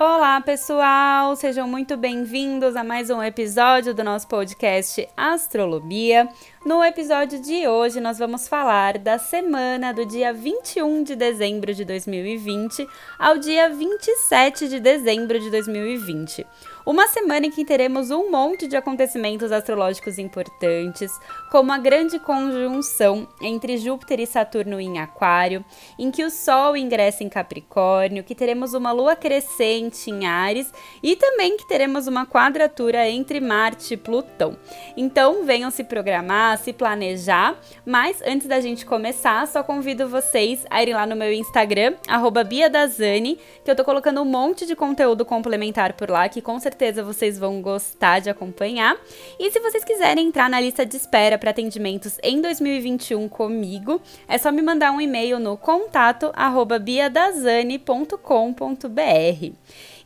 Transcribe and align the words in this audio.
Olá, 0.00 0.40
pessoal! 0.40 1.34
Sejam 1.34 1.66
muito 1.66 1.96
bem-vindos 1.96 2.76
a 2.76 2.84
mais 2.84 3.10
um 3.10 3.20
episódio 3.20 3.92
do 3.92 4.04
nosso 4.04 4.28
podcast 4.28 5.08
Astrolobia. 5.16 6.28
No 6.64 6.84
episódio 6.84 7.42
de 7.42 7.66
hoje, 7.66 7.98
nós 7.98 8.16
vamos 8.16 8.46
falar 8.46 8.96
da 8.96 9.18
semana 9.18 9.92
do 9.92 10.06
dia 10.06 10.32
21 10.32 11.02
de 11.02 11.16
dezembro 11.16 11.74
de 11.74 11.84
2020 11.84 12.86
ao 13.18 13.38
dia 13.38 13.70
27 13.70 14.68
de 14.68 14.78
dezembro 14.78 15.40
de 15.40 15.50
2020. 15.50 16.46
Uma 16.88 17.06
semana 17.06 17.44
em 17.44 17.50
que 17.50 17.66
teremos 17.66 18.10
um 18.10 18.30
monte 18.30 18.66
de 18.66 18.74
acontecimentos 18.74 19.52
astrológicos 19.52 20.18
importantes, 20.18 21.12
como 21.50 21.70
a 21.70 21.76
grande 21.76 22.18
conjunção 22.18 23.28
entre 23.42 23.76
Júpiter 23.76 24.20
e 24.20 24.26
Saturno 24.26 24.80
em 24.80 24.98
Aquário, 24.98 25.62
em 25.98 26.10
que 26.10 26.24
o 26.24 26.30
Sol 26.30 26.74
ingressa 26.78 27.22
em 27.22 27.28
Capricórnio, 27.28 28.24
que 28.24 28.34
teremos 28.34 28.72
uma 28.72 28.90
lua 28.90 29.14
crescente 29.14 30.10
em 30.10 30.24
Ares 30.24 30.72
e 31.02 31.14
também 31.14 31.58
que 31.58 31.68
teremos 31.68 32.06
uma 32.06 32.24
quadratura 32.24 33.06
entre 33.06 33.38
Marte 33.38 33.92
e 33.92 33.96
Plutão. 33.98 34.56
Então, 34.96 35.44
venham 35.44 35.70
se 35.70 35.84
programar, 35.84 36.56
se 36.56 36.72
planejar, 36.72 37.54
mas 37.84 38.22
antes 38.22 38.46
da 38.46 38.60
gente 38.60 38.86
começar, 38.86 39.46
só 39.46 39.62
convido 39.62 40.08
vocês 40.08 40.64
a 40.70 40.82
irem 40.82 40.94
lá 40.94 41.04
no 41.04 41.16
meu 41.16 41.34
Instagram, 41.34 41.96
@biadazani, 42.48 43.38
que 43.62 43.70
eu 43.70 43.76
tô 43.76 43.84
colocando 43.84 44.22
um 44.22 44.24
monte 44.24 44.64
de 44.64 44.74
conteúdo 44.74 45.26
complementar 45.26 45.92
por 45.92 46.08
lá 46.08 46.26
que 46.30 46.40
com 46.40 46.58
certeza 46.58 46.77
certeza 46.78 47.02
vocês 47.02 47.36
vão 47.36 47.60
gostar 47.60 48.20
de 48.20 48.30
acompanhar. 48.30 48.96
E 49.38 49.50
se 49.50 49.58
vocês 49.58 49.82
quiserem 49.82 50.28
entrar 50.28 50.48
na 50.48 50.60
lista 50.60 50.86
de 50.86 50.96
espera 50.96 51.36
para 51.36 51.50
atendimentos 51.50 52.18
em 52.22 52.40
2021 52.40 53.28
comigo, 53.28 54.00
é 54.28 54.38
só 54.38 54.52
me 54.52 54.62
mandar 54.62 54.92
um 54.92 55.00
e-mail 55.00 55.40
no 55.40 55.56
contato 55.56 56.30
biadazani.com.br. 56.80 59.52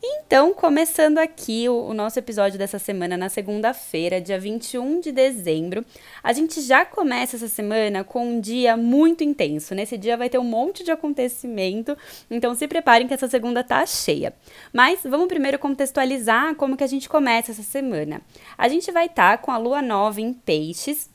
Então, 0.04 0.52
começando 0.52 1.18
aqui 1.18 1.68
o, 1.68 1.90
o, 1.90 1.94
nosso 1.94 2.18
episódio 2.18 2.58
dessa 2.58 2.76
semana, 2.76 3.16
na 3.16 3.28
segunda-feira, 3.28 4.20
dia 4.20 4.36
21 4.36 4.98
de 4.98 5.12
dezembro, 5.12 5.84
a 6.20 6.32
gente 6.32 6.60
já 6.60 6.84
começa 6.84 7.36
essa 7.36 7.46
semana 7.46 8.02
com 8.02 8.26
um 8.26 8.40
dia 8.40 8.76
muito 8.76 9.22
intenso. 9.22 9.76
Nesse 9.76 9.96
dia 9.96 10.16
vai 10.16 10.28
ter 10.28 10.38
um 10.38 10.44
monte 10.44 10.82
de 10.82 10.90
acontecimento, 10.90 11.96
então 12.28 12.52
se 12.52 12.66
preparem 12.66 13.06
que 13.06 13.14
essa 13.14 13.28
segunda 13.28 13.62
tá 13.62 13.86
cheia. 13.86 14.34
Mas 14.72 15.04
vamos 15.04 15.28
primeiro 15.28 15.56
contextualizar 15.56 16.56
como 16.56 16.76
que 16.76 16.82
a 16.82 16.88
gente 16.88 17.08
começa 17.08 17.52
essa 17.52 17.62
semana. 17.62 18.20
A 18.58 18.66
gente 18.66 18.90
vai 18.90 19.06
estar 19.06 19.38
tá 19.38 19.38
com 19.38 19.52
a 19.52 19.58
lua 19.58 19.80
nova 19.80 20.20
em 20.20 20.32
peixes, 20.32 21.11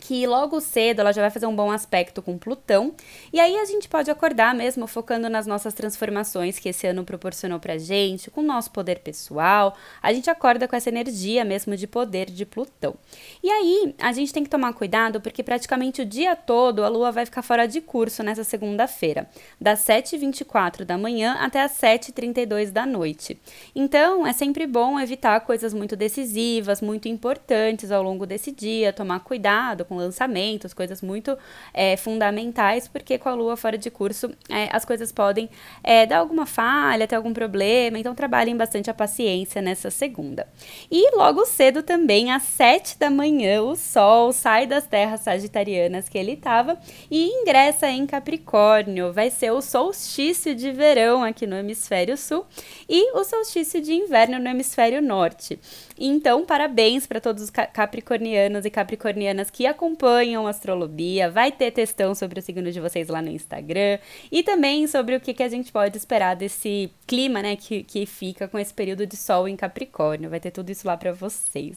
que 0.00 0.26
logo 0.26 0.60
cedo 0.60 1.00
ela 1.00 1.12
já 1.12 1.22
vai 1.22 1.30
fazer 1.30 1.46
um 1.46 1.54
bom 1.54 1.70
aspecto 1.70 2.20
com 2.20 2.36
Plutão, 2.36 2.94
e 3.32 3.40
aí 3.40 3.56
a 3.56 3.64
gente 3.64 3.88
pode 3.88 4.10
acordar 4.10 4.54
mesmo 4.54 4.86
focando 4.86 5.28
nas 5.28 5.46
nossas 5.46 5.72
transformações 5.74 6.58
que 6.58 6.68
esse 6.68 6.86
ano 6.86 7.04
proporcionou 7.04 7.58
pra 7.58 7.78
gente, 7.78 8.30
com 8.30 8.40
o 8.40 8.44
nosso 8.44 8.70
poder 8.70 9.00
pessoal, 9.00 9.76
a 10.02 10.12
gente 10.12 10.28
acorda 10.28 10.66
com 10.66 10.76
essa 10.76 10.88
energia 10.88 11.44
mesmo 11.44 11.76
de 11.76 11.86
poder 11.86 12.30
de 12.30 12.44
Plutão. 12.44 12.94
E 13.42 13.50
aí 13.50 13.94
a 13.98 14.12
gente 14.12 14.32
tem 14.32 14.42
que 14.42 14.50
tomar 14.50 14.72
cuidado 14.72 15.20
porque 15.20 15.42
praticamente 15.42 16.02
o 16.02 16.06
dia 16.06 16.34
todo 16.34 16.84
a 16.84 16.88
Lua 16.88 17.12
vai 17.12 17.24
ficar 17.24 17.42
fora 17.42 17.66
de 17.66 17.80
curso 17.80 18.22
nessa 18.22 18.44
segunda-feira, 18.44 19.28
das 19.60 19.80
7h24 19.80 20.84
da 20.84 20.98
manhã 20.98 21.36
até 21.40 21.62
as 21.62 21.72
7h32 21.72 22.70
da 22.70 22.84
noite. 22.84 23.38
Então 23.74 24.26
é 24.26 24.32
sempre 24.32 24.66
bom 24.66 24.98
evitar 24.98 25.40
coisas 25.40 25.72
muito 25.72 25.94
decisivas, 25.94 26.80
muito 26.80 27.08
importantes 27.08 27.90
ao 27.90 28.02
longo 28.02 28.26
desse 28.26 28.50
dia, 28.50 28.92
tomar 28.92 29.20
cuidado 29.20 29.83
com 29.84 29.96
lançamentos, 29.96 30.74
coisas 30.74 31.02
muito 31.02 31.36
é, 31.72 31.96
fundamentais, 31.96 32.88
porque 32.88 33.18
com 33.18 33.28
a 33.28 33.34
lua 33.34 33.56
fora 33.56 33.78
de 33.78 33.90
curso 33.90 34.30
é, 34.48 34.68
as 34.72 34.84
coisas 34.84 35.12
podem 35.12 35.48
é, 35.82 36.06
dar 36.06 36.18
alguma 36.18 36.46
falha, 36.46 37.06
ter 37.06 37.16
algum 37.16 37.32
problema, 37.32 37.98
então 37.98 38.14
trabalhem 38.14 38.56
bastante 38.56 38.90
a 38.90 38.94
paciência 38.94 39.60
nessa 39.62 39.90
segunda. 39.90 40.46
E 40.90 41.16
logo 41.16 41.44
cedo 41.44 41.82
também, 41.82 42.32
às 42.32 42.42
sete 42.42 42.98
da 42.98 43.10
manhã, 43.10 43.62
o 43.62 43.76
Sol 43.76 44.32
sai 44.32 44.66
das 44.66 44.86
terras 44.86 45.20
sagitarianas 45.20 46.08
que 46.08 46.18
ele 46.18 46.32
estava 46.32 46.78
e 47.10 47.26
ingressa 47.26 47.88
em 47.88 48.06
Capricórnio. 48.06 49.12
Vai 49.12 49.30
ser 49.30 49.50
o 49.52 49.60
solstício 49.60 50.54
de 50.54 50.72
verão 50.72 51.22
aqui 51.22 51.46
no 51.46 51.56
hemisfério 51.56 52.16
sul 52.16 52.46
e 52.88 53.12
o 53.16 53.24
solstício 53.24 53.80
de 53.80 53.92
inverno 53.92 54.38
no 54.38 54.48
hemisfério 54.48 55.00
norte. 55.00 55.58
Então, 55.98 56.44
parabéns 56.44 57.06
para 57.06 57.20
todos 57.20 57.44
os 57.44 57.50
capricornianos 57.50 58.64
e 58.64 58.70
capricornianas 58.70 59.50
que 59.50 59.66
acompanham 59.74 60.46
astrologia. 60.46 61.30
Vai 61.30 61.52
ter 61.52 61.70
textão 61.70 62.14
sobre 62.14 62.40
o 62.40 62.42
signo 62.42 62.70
de 62.70 62.80
vocês 62.80 63.08
lá 63.08 63.20
no 63.20 63.30
Instagram 63.30 63.98
e 64.32 64.42
também 64.42 64.86
sobre 64.86 65.16
o 65.16 65.20
que, 65.20 65.34
que 65.34 65.42
a 65.42 65.48
gente 65.48 65.70
pode 65.70 65.96
esperar 65.96 66.34
desse 66.34 66.90
clima, 67.06 67.42
né, 67.42 67.56
que, 67.56 67.82
que 67.82 68.06
fica 68.06 68.48
com 68.48 68.58
esse 68.58 68.72
período 68.72 69.06
de 69.06 69.16
sol 69.16 69.46
em 69.46 69.56
Capricórnio. 69.56 70.30
Vai 70.30 70.40
ter 70.40 70.50
tudo 70.50 70.70
isso 70.70 70.86
lá 70.86 70.96
para 70.96 71.12
vocês. 71.12 71.76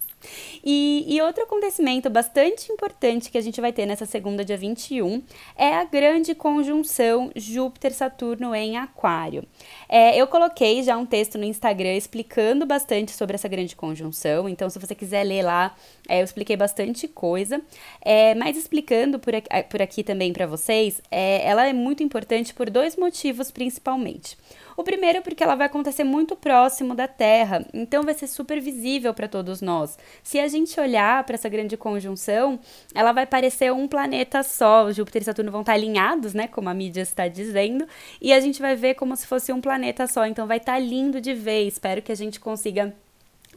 E, 0.63 1.05
e, 1.07 1.21
outro 1.21 1.43
acontecimento 1.43 2.09
bastante 2.09 2.71
importante 2.71 3.29
que 3.29 3.37
a 3.37 3.41
gente 3.41 3.61
vai 3.61 3.71
ter 3.71 3.85
nessa 3.85 4.05
segunda, 4.05 4.43
dia 4.43 4.57
21, 4.57 5.21
é 5.55 5.75
a 5.75 5.83
grande 5.83 6.33
conjunção 6.33 7.31
Júpiter-Saturno 7.35 8.53
em 8.55 8.77
Aquário. 8.77 9.43
É, 9.87 10.17
eu 10.17 10.27
coloquei 10.27 10.81
já 10.83 10.97
um 10.97 11.05
texto 11.05 11.37
no 11.37 11.43
Instagram 11.43 11.95
explicando 11.95 12.65
bastante 12.65 13.11
sobre 13.11 13.35
essa 13.35 13.47
grande 13.47 13.75
conjunção, 13.75 14.49
então 14.49 14.69
se 14.69 14.79
você 14.79 14.95
quiser 14.95 15.23
ler 15.23 15.43
lá, 15.43 15.75
é, 16.07 16.21
eu 16.21 16.23
expliquei 16.23 16.57
bastante 16.57 17.07
coisa. 17.07 17.61
É, 18.01 18.35
mas 18.35 18.57
explicando 18.57 19.19
por 19.19 19.35
aqui, 19.35 19.49
por 19.69 19.81
aqui 19.81 20.03
também 20.03 20.31
para 20.31 20.47
vocês, 20.47 21.01
é, 21.11 21.45
ela 21.45 21.67
é 21.67 21.73
muito 21.73 22.03
importante 22.03 22.53
por 22.53 22.69
dois 22.69 22.95
motivos 22.95 23.51
principalmente. 23.51 24.37
O 24.77 24.83
primeiro 24.83 25.23
porque 25.23 25.43
ela 25.43 25.55
vai 25.55 25.65
acontecer 25.65 26.03
muito 26.03 26.35
próximo 26.35 26.93
da 26.93 27.07
Terra, 27.07 27.65
então 27.73 28.03
vai 28.03 28.13
ser 28.13 28.27
super 28.27 28.61
visível 28.61 29.11
para 29.11 29.27
todos 29.27 29.59
nós. 29.59 29.97
Se 30.21 30.39
a 30.39 30.47
gente 30.47 30.79
olhar 30.79 31.23
para 31.23 31.33
essa 31.33 31.49
grande 31.49 31.75
conjunção, 31.75 32.59
ela 32.93 33.11
vai 33.11 33.25
parecer 33.25 33.73
um 33.73 33.87
planeta 33.87 34.43
só. 34.43 34.91
Júpiter 34.91 35.23
e 35.23 35.25
Saturno 35.25 35.51
vão 35.51 35.61
estar 35.61 35.73
alinhados, 35.73 36.35
né, 36.35 36.47
como 36.47 36.69
a 36.69 36.75
mídia 36.75 37.01
está 37.01 37.27
dizendo, 37.27 37.87
e 38.21 38.31
a 38.31 38.39
gente 38.39 38.61
vai 38.61 38.75
ver 38.75 38.93
como 38.93 39.15
se 39.15 39.25
fosse 39.25 39.51
um 39.51 39.59
planeta 39.59 40.05
só. 40.05 40.27
Então 40.27 40.45
vai 40.45 40.57
estar 40.57 40.77
lindo 40.77 41.19
de 41.19 41.33
ver. 41.33 41.63
Espero 41.67 42.01
que 42.01 42.11
a 42.11 42.15
gente 42.15 42.39
consiga 42.39 42.93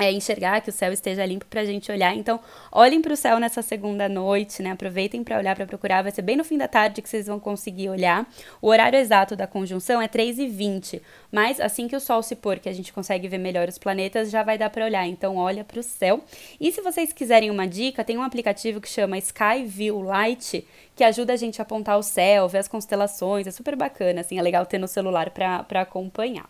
é, 0.01 0.11
enxergar, 0.11 0.63
que 0.63 0.71
o 0.71 0.73
céu 0.73 0.91
esteja 0.93 1.27
limpo 1.27 1.45
para 1.45 1.61
a 1.61 1.65
gente 1.65 1.93
olhar. 1.93 2.17
Então, 2.17 2.41
olhem 2.73 3.03
para 3.03 3.13
o 3.13 3.17
céu 3.17 3.39
nessa 3.39 3.61
segunda 3.61 4.09
noite, 4.09 4.63
né? 4.63 4.71
Aproveitem 4.71 5.23
para 5.23 5.37
olhar, 5.37 5.55
para 5.55 5.67
procurar. 5.67 6.03
Vai 6.03 6.11
ser 6.11 6.23
bem 6.23 6.37
no 6.37 6.45
fim 6.45 6.57
da 6.57 6.67
tarde 6.67 7.03
que 7.03 7.09
vocês 7.09 7.27
vão 7.27 7.39
conseguir 7.39 7.91
olhar. 7.91 8.27
O 8.63 8.69
horário 8.69 8.99
exato 8.99 9.37
da 9.37 9.47
conjunção 9.47 10.01
é 10.01 10.09
3h20, 10.09 11.03
mas 11.31 11.61
assim 11.61 11.87
que 11.87 11.97
o 11.97 12.01
Sol 12.01 12.23
se 12.23 12.35
pôr, 12.37 12.59
que 12.59 12.69
a 12.69 12.73
gente 12.73 12.93
consegue 12.93 13.29
ver 13.29 13.39
melhor 13.39 13.69
os 13.69 13.79
planetas, 13.79 14.31
já 14.31 14.43
vai 14.43 14.59
dar 14.59 14.71
para 14.71 14.85
olhar. 14.85 15.07
Então, 15.07 15.37
olha 15.37 15.65
para 15.65 15.81
o 15.81 15.83
céu. 15.83 16.25
E 16.61 16.73
se 16.73 16.81
vocês 16.81 17.13
quiserem 17.13 17.51
uma 17.51 17.67
dica, 17.67 18.05
tem 18.05 18.19
um 18.19 18.23
aplicativo 18.23 18.81
que 18.81 18.89
chama 18.89 19.19
Sky 19.19 19.65
View 19.65 20.01
Light, 20.03 20.67
que 21.01 21.05
ajuda 21.05 21.33
a 21.33 21.37
gente 21.37 21.61
a 21.61 21.63
apontar 21.63 21.99
o 21.99 22.03
céu, 22.03 22.47
ver 22.49 22.59
as 22.59 22.69
constelações. 22.69 23.47
É 23.47 23.51
super 23.51 23.75
bacana, 23.75 24.21
assim, 24.21 24.39
é 24.39 24.43
legal 24.43 24.67
ter 24.67 24.79
no 24.79 24.89
celular 24.89 25.31
para 25.31 25.81
acompanhar. 25.81 26.49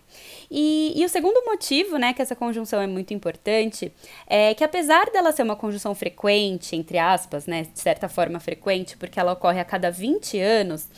E, 0.50 0.92
e 0.96 1.04
o 1.04 1.08
segundo 1.08 1.44
motivo, 1.44 1.96
né, 1.98 2.12
que 2.12 2.20
essa 2.20 2.34
conjunção 2.34 2.80
é 2.80 2.86
muito 2.86 3.14
importante, 3.14 3.92
é 4.26 4.52
que 4.54 4.64
apesar 4.64 5.10
dela 5.12 5.30
ser 5.30 5.42
uma 5.42 5.54
conjunção 5.54 5.94
frequente, 5.94 6.74
entre 6.74 6.98
aspas, 6.98 7.46
né, 7.46 7.62
de 7.72 7.78
certa 7.78 8.08
forma 8.08 8.40
frequente, 8.40 8.96
porque 8.96 9.20
ela 9.20 9.32
ocorre 9.32 9.60
a 9.60 9.64
cada 9.64 9.90
20 9.90 10.40
anos, 10.40 10.88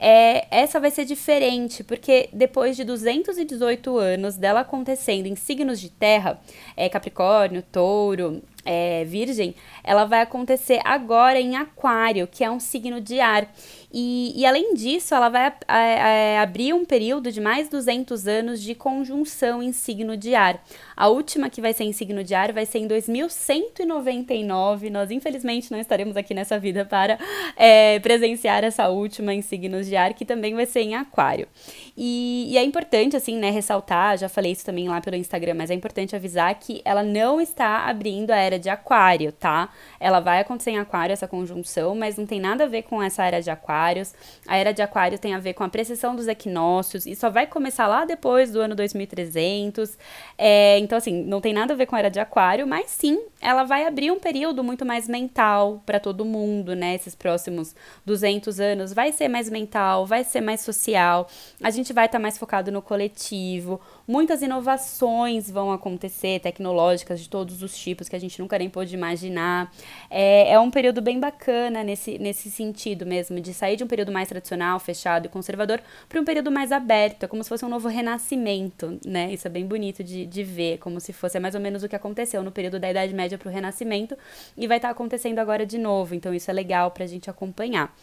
é, 0.00 0.46
essa 0.50 0.80
vai 0.80 0.90
ser 0.90 1.04
diferente, 1.04 1.84
porque 1.84 2.30
depois 2.32 2.74
de 2.74 2.84
218 2.84 3.98
anos 3.98 4.36
dela 4.36 4.60
acontecendo 4.60 5.26
em 5.26 5.36
signos 5.36 5.78
de 5.78 5.90
terra, 5.90 6.40
é, 6.74 6.88
Capricórnio, 6.88 7.62
Touro, 7.62 8.42
é, 8.64 9.04
Virgem, 9.04 9.54
ela 9.82 10.04
vai 10.04 10.20
acontecer 10.20 10.80
agora 10.84 11.40
em 11.40 11.56
Aquário, 11.56 12.26
que 12.26 12.44
é 12.44 12.50
um 12.50 12.60
signo 12.60 13.00
de 13.00 13.20
ar. 13.20 13.50
E, 13.92 14.40
e 14.40 14.46
além 14.46 14.74
disso, 14.74 15.14
ela 15.14 15.28
vai 15.28 15.46
a, 15.46 15.54
a, 15.66 16.38
a 16.38 16.42
abrir 16.42 16.72
um 16.72 16.84
período 16.84 17.32
de 17.32 17.40
mais 17.40 17.68
200 17.68 18.28
anos 18.28 18.62
de 18.62 18.74
conjunção 18.74 19.62
em 19.62 19.72
signo 19.72 20.16
de 20.16 20.34
ar. 20.34 20.62
A 20.96 21.08
última 21.08 21.50
que 21.50 21.60
vai 21.60 21.72
ser 21.72 21.84
em 21.84 21.92
signo 21.92 22.22
de 22.22 22.34
ar 22.34 22.52
vai 22.52 22.66
ser 22.66 22.78
em 22.78 22.86
2199. 22.86 24.90
Nós, 24.90 25.10
infelizmente, 25.10 25.72
não 25.72 25.80
estaremos 25.80 26.16
aqui 26.16 26.34
nessa 26.34 26.58
vida 26.58 26.84
para 26.84 27.18
é, 27.56 27.98
presenciar 27.98 28.62
essa 28.62 28.88
última 28.88 29.34
em 29.34 29.42
signos 29.42 29.86
de 29.86 29.96
ar, 29.96 30.14
que 30.14 30.24
também 30.24 30.54
vai 30.54 30.66
ser 30.66 30.82
em 30.82 30.94
Aquário. 30.94 31.48
E, 31.96 32.46
e 32.50 32.58
é 32.58 32.62
importante, 32.62 33.16
assim, 33.16 33.36
né, 33.36 33.50
ressaltar, 33.50 34.18
já 34.18 34.28
falei 34.28 34.52
isso 34.52 34.64
também 34.64 34.88
lá 34.88 35.00
pelo 35.00 35.16
Instagram, 35.16 35.54
mas 35.54 35.70
é 35.70 35.74
importante 35.74 36.14
avisar 36.14 36.54
que 36.54 36.80
ela 36.84 37.02
não 37.02 37.40
está 37.40 37.88
abrindo 37.88 38.30
a 38.30 38.36
de 38.58 38.68
Aquário, 38.68 39.32
tá? 39.32 39.68
Ela 39.98 40.20
vai 40.20 40.40
acontecer 40.40 40.70
em 40.70 40.78
Aquário, 40.78 41.12
essa 41.12 41.28
conjunção, 41.28 41.94
mas 41.94 42.16
não 42.16 42.26
tem 42.26 42.40
nada 42.40 42.64
a 42.64 42.66
ver 42.66 42.82
com 42.82 43.02
essa 43.02 43.24
era 43.24 43.40
de 43.40 43.50
Aquários. 43.50 44.14
A 44.46 44.56
era 44.56 44.72
de 44.72 44.82
Aquário 44.82 45.18
tem 45.18 45.34
a 45.34 45.38
ver 45.38 45.54
com 45.54 45.64
a 45.64 45.68
precessão 45.68 46.14
dos 46.16 46.28
equinócios 46.28 47.06
e 47.06 47.14
só 47.14 47.30
vai 47.30 47.46
começar 47.46 47.86
lá 47.86 48.04
depois 48.04 48.50
do 48.52 48.60
ano 48.60 48.74
2300. 48.74 49.96
É, 50.38 50.78
então, 50.78 50.98
assim, 50.98 51.22
não 51.24 51.40
tem 51.40 51.52
nada 51.52 51.74
a 51.74 51.76
ver 51.76 51.86
com 51.86 51.96
a 51.96 51.98
era 51.98 52.10
de 52.10 52.20
Aquário, 52.20 52.66
mas 52.66 52.90
sim, 52.90 53.20
ela 53.40 53.64
vai 53.64 53.86
abrir 53.86 54.10
um 54.10 54.18
período 54.18 54.62
muito 54.62 54.84
mais 54.84 55.08
mental 55.08 55.82
para 55.86 56.00
todo 56.00 56.24
mundo, 56.24 56.74
né? 56.74 56.94
Esses 56.94 57.14
próximos 57.14 57.74
200 58.04 58.60
anos 58.60 58.92
vai 58.92 59.12
ser 59.12 59.28
mais 59.28 59.48
mental, 59.48 60.06
vai 60.06 60.24
ser 60.24 60.40
mais 60.40 60.60
social. 60.60 61.28
A 61.62 61.70
gente 61.70 61.92
vai 61.92 62.06
estar 62.06 62.18
tá 62.18 62.22
mais 62.22 62.38
focado 62.38 62.70
no 62.70 62.82
coletivo. 62.82 63.80
Muitas 64.10 64.42
inovações 64.42 65.48
vão 65.48 65.70
acontecer, 65.70 66.40
tecnológicas 66.40 67.20
de 67.20 67.28
todos 67.28 67.62
os 67.62 67.78
tipos 67.78 68.08
que 68.08 68.16
a 68.16 68.18
gente 68.18 68.40
nunca 68.40 68.58
nem 68.58 68.68
pôde 68.68 68.92
imaginar. 68.92 69.72
É, 70.10 70.50
é 70.50 70.58
um 70.58 70.68
período 70.68 71.00
bem 71.00 71.20
bacana 71.20 71.84
nesse, 71.84 72.18
nesse 72.18 72.50
sentido 72.50 73.06
mesmo, 73.06 73.38
de 73.38 73.54
sair 73.54 73.76
de 73.76 73.84
um 73.84 73.86
período 73.86 74.10
mais 74.10 74.28
tradicional, 74.28 74.80
fechado 74.80 75.26
e 75.26 75.28
conservador, 75.28 75.80
para 76.08 76.20
um 76.20 76.24
período 76.24 76.50
mais 76.50 76.72
aberto. 76.72 77.22
É 77.22 77.28
como 77.28 77.44
se 77.44 77.48
fosse 77.48 77.64
um 77.64 77.68
novo 77.68 77.86
renascimento, 77.86 78.98
né? 79.06 79.32
Isso 79.32 79.46
é 79.46 79.50
bem 79.50 79.64
bonito 79.64 80.02
de, 80.02 80.26
de 80.26 80.42
ver, 80.42 80.78
como 80.78 80.98
se 80.98 81.12
fosse 81.12 81.38
mais 81.38 81.54
ou 81.54 81.60
menos 81.60 81.84
o 81.84 81.88
que 81.88 81.94
aconteceu 81.94 82.42
no 82.42 82.50
período 82.50 82.80
da 82.80 82.90
Idade 82.90 83.14
Média 83.14 83.38
para 83.38 83.48
o 83.48 83.52
Renascimento 83.52 84.18
e 84.56 84.66
vai 84.66 84.78
estar 84.78 84.88
tá 84.88 84.92
acontecendo 84.92 85.38
agora 85.38 85.64
de 85.64 85.78
novo. 85.78 86.16
Então, 86.16 86.34
isso 86.34 86.50
é 86.50 86.52
legal 86.52 86.90
para 86.90 87.04
a 87.04 87.06
gente 87.06 87.30
acompanhar. 87.30 87.94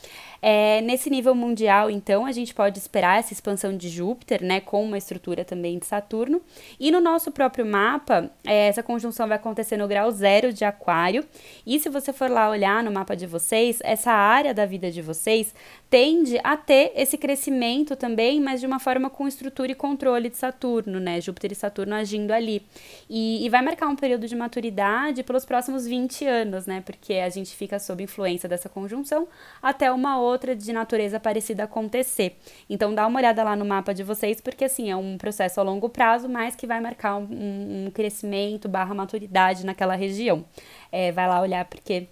É, 0.41 0.79
nesse 0.83 1.09
nível 1.09 1.35
mundial, 1.35 1.91
então, 1.91 2.25
a 2.25 2.31
gente 2.31 2.53
pode 2.53 2.79
esperar 2.79 3.19
essa 3.19 3.33
expansão 3.33 3.75
de 3.75 3.89
Júpiter, 3.89 4.41
né, 4.41 4.61
com 4.61 4.81
uma 4.85 4.97
estrutura 4.97 5.43
também 5.43 5.77
de 5.77 5.96
Saturno. 5.97 6.41
E 6.79 6.91
no 6.91 7.01
nosso 7.01 7.31
próprio 7.31 7.65
mapa, 7.65 8.29
é, 8.45 8.67
essa 8.67 8.83
conjunção 8.83 9.27
vai 9.27 9.37
acontecer 9.37 9.77
no 9.77 9.87
grau 9.87 10.11
zero 10.11 10.53
de 10.53 10.63
Aquário. 10.63 11.25
E 11.65 11.79
se 11.79 11.89
você 11.89 12.13
for 12.13 12.29
lá 12.29 12.49
olhar 12.49 12.83
no 12.83 12.91
mapa 12.91 13.15
de 13.15 13.25
vocês, 13.25 13.79
essa 13.83 14.11
área 14.11 14.53
da 14.53 14.65
vida 14.65 14.91
de 14.91 15.01
vocês 15.01 15.53
tende 15.89 16.39
a 16.43 16.55
ter 16.55 16.91
esse 16.95 17.17
crescimento 17.17 17.95
também, 17.95 18.39
mas 18.39 18.59
de 18.59 18.67
uma 18.67 18.79
forma 18.79 19.09
com 19.09 19.27
estrutura 19.27 19.71
e 19.71 19.75
controle 19.75 20.29
de 20.29 20.37
Saturno, 20.37 20.99
né? 20.99 21.19
Júpiter 21.19 21.51
e 21.51 21.55
Saturno 21.55 21.95
agindo 21.95 22.31
ali. 22.31 22.61
E, 23.09 23.45
e 23.45 23.49
vai 23.49 23.61
marcar 23.61 23.87
um 23.87 23.95
período 23.95 24.27
de 24.27 24.35
maturidade 24.35 25.23
pelos 25.23 25.45
próximos 25.45 25.87
20 25.87 26.25
anos, 26.25 26.65
né? 26.65 26.81
Porque 26.85 27.15
a 27.15 27.29
gente 27.29 27.55
fica 27.55 27.79
sob 27.79 28.03
influência 28.03 28.47
dessa 28.47 28.69
conjunção 28.69 29.27
até 29.61 29.91
uma 29.91 30.19
outra 30.19 30.55
de 30.55 30.71
natureza 30.71 31.19
parecida 31.19 31.63
acontecer. 31.63 32.37
Então 32.69 32.93
dá 32.93 33.07
uma 33.07 33.19
olhada 33.19 33.43
lá 33.43 33.55
no 33.55 33.65
mapa 33.65 33.93
de 33.93 34.03
vocês, 34.03 34.41
porque 34.41 34.65
assim, 34.65 34.91
é 34.91 34.95
um 34.95 35.17
processo 35.17 35.59
a 35.59 35.63
longo 35.87 35.89
prazo, 35.89 36.29
mas 36.29 36.55
que 36.55 36.67
vai 36.67 36.79
marcar 36.79 37.17
um, 37.17 37.87
um 37.87 37.91
crescimento 37.91 38.67
barra 38.67 38.93
maturidade 38.93 39.65
naquela 39.65 39.95
região. 39.95 40.45
É, 40.91 41.11
vai 41.11 41.27
lá 41.27 41.41
olhar 41.41 41.65
porque 41.65 42.07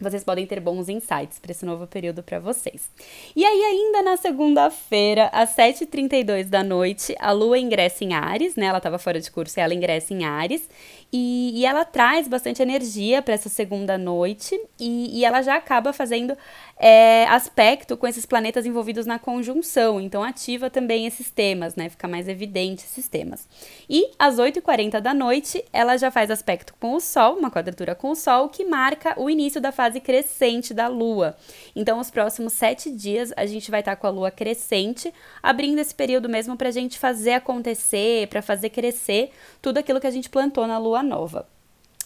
vocês 0.00 0.22
podem 0.22 0.46
ter 0.46 0.60
bons 0.60 0.88
insights 0.88 1.40
para 1.40 1.50
esse 1.50 1.66
novo 1.66 1.84
período 1.86 2.22
para 2.22 2.38
vocês. 2.38 2.88
E 3.34 3.44
aí, 3.44 3.62
ainda 3.64 4.02
na 4.02 4.16
segunda-feira, 4.16 5.28
às 5.32 5.56
7h32 5.56 6.44
da 6.44 6.62
noite, 6.62 7.16
a 7.18 7.32
Lua 7.32 7.58
ingressa 7.58 8.04
em 8.04 8.14
Ares, 8.14 8.54
né? 8.54 8.66
Ela 8.66 8.78
estava 8.78 8.98
fora 8.98 9.20
de 9.20 9.28
curso 9.28 9.58
e 9.58 9.60
ela 9.60 9.74
ingressa 9.74 10.14
em 10.14 10.24
Ares. 10.24 10.68
E, 11.12 11.52
e 11.54 11.66
ela 11.66 11.84
traz 11.84 12.28
bastante 12.28 12.62
energia 12.62 13.22
para 13.22 13.34
essa 13.34 13.48
segunda 13.48 13.96
noite 13.96 14.60
e, 14.78 15.18
e, 15.18 15.24
ela 15.24 15.40
já 15.40 15.56
acaba 15.56 15.90
fazendo 15.90 16.36
é, 16.78 17.24
aspecto 17.26 17.96
com 17.96 18.06
esses 18.06 18.24
planetas 18.24 18.64
envolvidos 18.64 19.04
na 19.04 19.18
conjunção, 19.18 20.00
então 20.00 20.22
ativa 20.22 20.70
também 20.70 21.06
esses 21.06 21.30
temas, 21.30 21.74
né? 21.74 21.88
Fica 21.88 22.06
mais 22.06 22.28
evidente 22.28 22.84
esses 22.84 23.08
temas. 23.08 23.48
E 23.90 24.12
às 24.18 24.36
8h40 24.36 25.00
da 25.00 25.12
noite, 25.12 25.64
ela 25.72 25.96
já 25.96 26.10
faz 26.10 26.30
aspecto 26.30 26.74
com 26.80 26.94
o 26.94 27.00
Sol, 27.00 27.36
uma 27.36 27.50
quadratura 27.50 27.94
com 27.94 28.10
o 28.10 28.14
Sol, 28.14 28.48
que 28.48 28.64
marca 28.64 29.20
o 29.20 29.28
início 29.28 29.60
da 29.60 29.72
fase 29.72 30.00
crescente 30.00 30.72
da 30.72 30.86
Lua. 30.86 31.36
Então, 31.74 31.98
os 31.98 32.10
próximos 32.10 32.52
sete 32.52 32.90
dias 32.90 33.32
a 33.36 33.44
gente 33.44 33.70
vai 33.70 33.80
estar 33.80 33.96
com 33.96 34.06
a 34.06 34.10
Lua 34.10 34.30
crescente, 34.30 35.12
abrindo 35.42 35.80
esse 35.80 35.94
período 35.94 36.28
mesmo 36.28 36.56
para 36.56 36.68
a 36.68 36.72
gente 36.72 36.98
fazer 36.98 37.32
acontecer, 37.32 38.28
para 38.28 38.40
fazer 38.40 38.70
crescer 38.70 39.30
tudo 39.60 39.78
aquilo 39.78 40.00
que 40.00 40.06
a 40.06 40.12
gente 40.12 40.30
plantou 40.30 40.66
na 40.66 40.78
Lua 40.78 41.02
nova. 41.02 41.57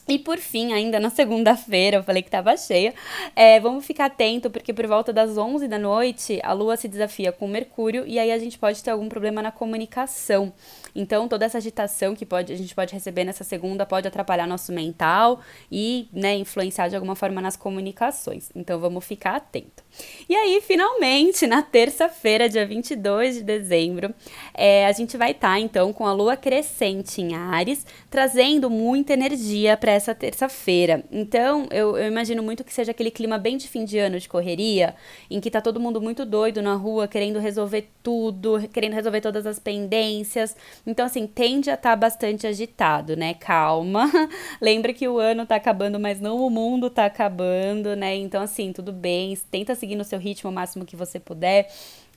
E 0.09 0.19
por 0.19 0.39
fim, 0.39 0.73
ainda 0.73 0.99
na 0.99 1.11
segunda-feira, 1.11 1.99
eu 1.99 2.03
falei 2.03 2.23
que 2.23 2.29
estava 2.29 2.57
cheia, 2.57 2.93
é, 3.37 3.61
vamos 3.61 3.87
ficar 3.87 4.07
atento, 4.07 4.51
porque 4.51 4.73
por 4.73 4.87
volta 4.87 5.13
das 5.13 5.39
11 5.39 5.69
da 5.69 5.79
noite, 5.79 6.41
a 6.43 6.53
Lua 6.53 6.77
se 6.77 6.89
desafia 6.89 7.31
com 7.31 7.47
Mercúrio 7.47 8.05
e 8.07 8.19
aí 8.19 8.33
a 8.33 8.39
gente 8.39 8.59
pode 8.59 8.83
ter 8.83 8.91
algum 8.91 9.09
problema 9.09 9.41
na 9.41 9.53
comunicação. 9.53 10.53
Então, 10.95 11.29
toda 11.29 11.47
essa 11.47 11.59
agitação 11.59 12.17
que 12.17 12.27
pode, 12.27 12.53
a 12.53 12.57
gente 12.57 12.75
pode 12.75 12.93
receber 12.93 13.25
nessa 13.25 13.45
segunda 13.45 13.87
pode 13.87 14.09
atrapalhar 14.09 14.47
nosso 14.47 14.73
mental 14.73 15.41
e 15.71 16.09
né, 16.13 16.35
influenciar 16.35 16.89
de 16.89 16.97
alguma 16.97 17.15
forma 17.15 17.41
nas 17.41 17.57
comunicações. 17.57 18.51
Então, 18.57 18.81
vamos 18.81 19.05
ficar 19.05 19.37
atento. 19.37 19.85
E 20.29 20.35
aí, 20.35 20.61
finalmente, 20.61 21.47
na 21.47 21.63
terça-feira, 21.63 22.49
dia 22.49 22.67
22 22.67 23.37
de 23.37 23.43
dezembro, 23.43 24.13
é, 24.53 24.85
a 24.87 24.93
gente 24.93 25.17
vai 25.17 25.31
estar, 25.31 25.53
tá, 25.53 25.61
então, 25.61 25.93
com 25.93 26.07
a 26.07 26.13
Lua 26.13 26.37
crescente 26.37 27.23
em 27.23 27.35
Ares, 27.35 27.87
trazendo 28.11 28.69
muita 28.69 29.13
energia 29.13 29.77
para 29.77 29.92
essa 29.93 30.15
terça-feira. 30.15 31.05
Então, 31.11 31.67
eu, 31.71 31.97
eu, 31.97 32.07
imagino 32.09 32.43
muito 32.43 32.65
que 32.65 32.73
seja 32.73 32.91
aquele 32.91 33.11
clima 33.11 33.39
bem 33.39 33.57
de 33.57 33.69
fim 33.69 33.85
de 33.85 33.99
ano 33.99 34.19
de 34.19 34.29
correria, 34.29 34.95
em 35.31 35.41
que 35.41 35.51
tá 35.51 35.61
todo 35.61 35.81
mundo 35.81 36.01
muito 36.01 36.25
doido 36.25 36.61
na 36.61 36.75
rua, 36.75 37.09
querendo 37.09 37.39
resolver 37.39 37.89
tudo, 38.03 38.69
querendo 38.73 38.95
resolver 38.95 39.21
todas 39.21 39.47
as 39.47 39.59
pendências. 39.59 40.57
Então, 40.87 41.07
assim, 41.07 41.27
tende 41.27 41.71
a 41.71 41.75
estar 41.75 41.91
tá 41.91 41.97
bastante 41.97 42.47
agitado, 42.47 43.17
né? 43.17 43.35
Calma. 43.35 44.11
Lembra 44.61 44.93
que 44.93 45.07
o 45.07 45.19
ano 45.19 45.47
tá 45.47 45.57
acabando, 45.57 45.99
mas 46.01 46.21
não 46.21 46.37
o 46.45 46.51
mundo 46.51 46.91
tá 46.91 47.07
acabando, 47.07 47.95
né? 47.97 48.17
Então, 48.17 48.43
assim, 48.43 48.73
tudo 48.73 48.93
bem. 48.93 49.37
Tenta 49.51 49.75
seguir 49.75 49.97
no 49.97 50.05
seu 50.05 50.19
ritmo 50.19 50.51
o 50.51 50.53
máximo 50.53 50.85
que 50.85 50.97
você 50.97 51.21
puder. 51.21 51.69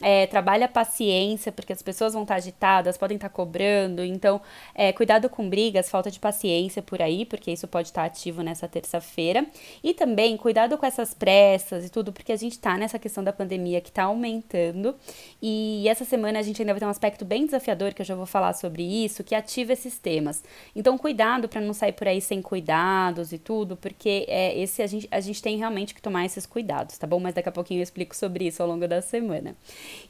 É, 0.01 0.27
trabalha 0.27 0.65
a 0.65 0.69
paciência, 0.69 1.51
porque 1.53 1.71
as 1.71 1.81
pessoas 1.81 2.13
vão 2.13 2.23
estar 2.23 2.35
agitadas, 2.35 2.97
podem 2.97 3.15
estar 3.15 3.29
cobrando. 3.29 4.03
Então, 4.03 4.41
é, 4.73 4.91
cuidado 4.91 5.29
com 5.29 5.49
brigas, 5.49 5.89
falta 5.89 6.11
de 6.11 6.19
paciência 6.19 6.81
por 6.81 7.01
aí, 7.01 7.25
porque 7.25 7.49
isso 7.49 7.67
pode 7.67 7.87
estar 7.87 8.03
ativo 8.03 8.41
nessa 8.41 8.67
terça-feira. 8.67 9.45
E 9.81 9.93
também, 9.93 10.35
cuidado 10.35 10.77
com 10.77 10.85
essas 10.85 11.13
pressas 11.13 11.85
e 11.85 11.89
tudo, 11.89 12.11
porque 12.11 12.33
a 12.33 12.35
gente 12.35 12.53
está 12.53 12.77
nessa 12.77 12.99
questão 12.99 13.23
da 13.23 13.31
pandemia 13.31 13.79
que 13.79 13.89
está 13.89 14.03
aumentando. 14.03 14.95
E 15.41 15.87
essa 15.87 16.03
semana 16.03 16.39
a 16.39 16.41
gente 16.41 16.61
ainda 16.61 16.73
vai 16.73 16.79
ter 16.79 16.85
um 16.85 16.89
aspecto 16.89 17.23
bem 17.23 17.45
desafiador, 17.45 17.93
que 17.93 18.01
eu 18.01 18.05
já 18.05 18.15
vou 18.15 18.25
falar 18.25 18.53
sobre 18.53 18.83
isso, 18.83 19.23
que 19.23 19.33
ativa 19.33 19.71
esses 19.71 19.97
temas. 19.97 20.43
Então, 20.75 20.97
cuidado 20.97 21.47
para 21.47 21.61
não 21.61 21.73
sair 21.73 21.93
por 21.93 22.07
aí 22.07 22.19
sem 22.19 22.41
cuidados 22.41 23.31
e 23.31 23.37
tudo, 23.37 23.77
porque 23.77 24.25
é, 24.27 24.57
esse 24.59 24.81
a 24.81 24.87
gente, 24.87 25.07
a 25.09 25.21
gente 25.21 25.41
tem 25.41 25.57
realmente 25.57 25.93
que 25.93 26.01
tomar 26.01 26.25
esses 26.25 26.45
cuidados, 26.45 26.97
tá 26.97 27.07
bom? 27.07 27.19
Mas 27.19 27.33
daqui 27.33 27.47
a 27.47 27.51
pouquinho 27.51 27.79
eu 27.79 27.83
explico 27.83 28.13
sobre 28.13 28.47
isso 28.47 28.61
ao 28.61 28.67
longo 28.67 28.85
da 28.87 29.01
semana. 29.01 29.55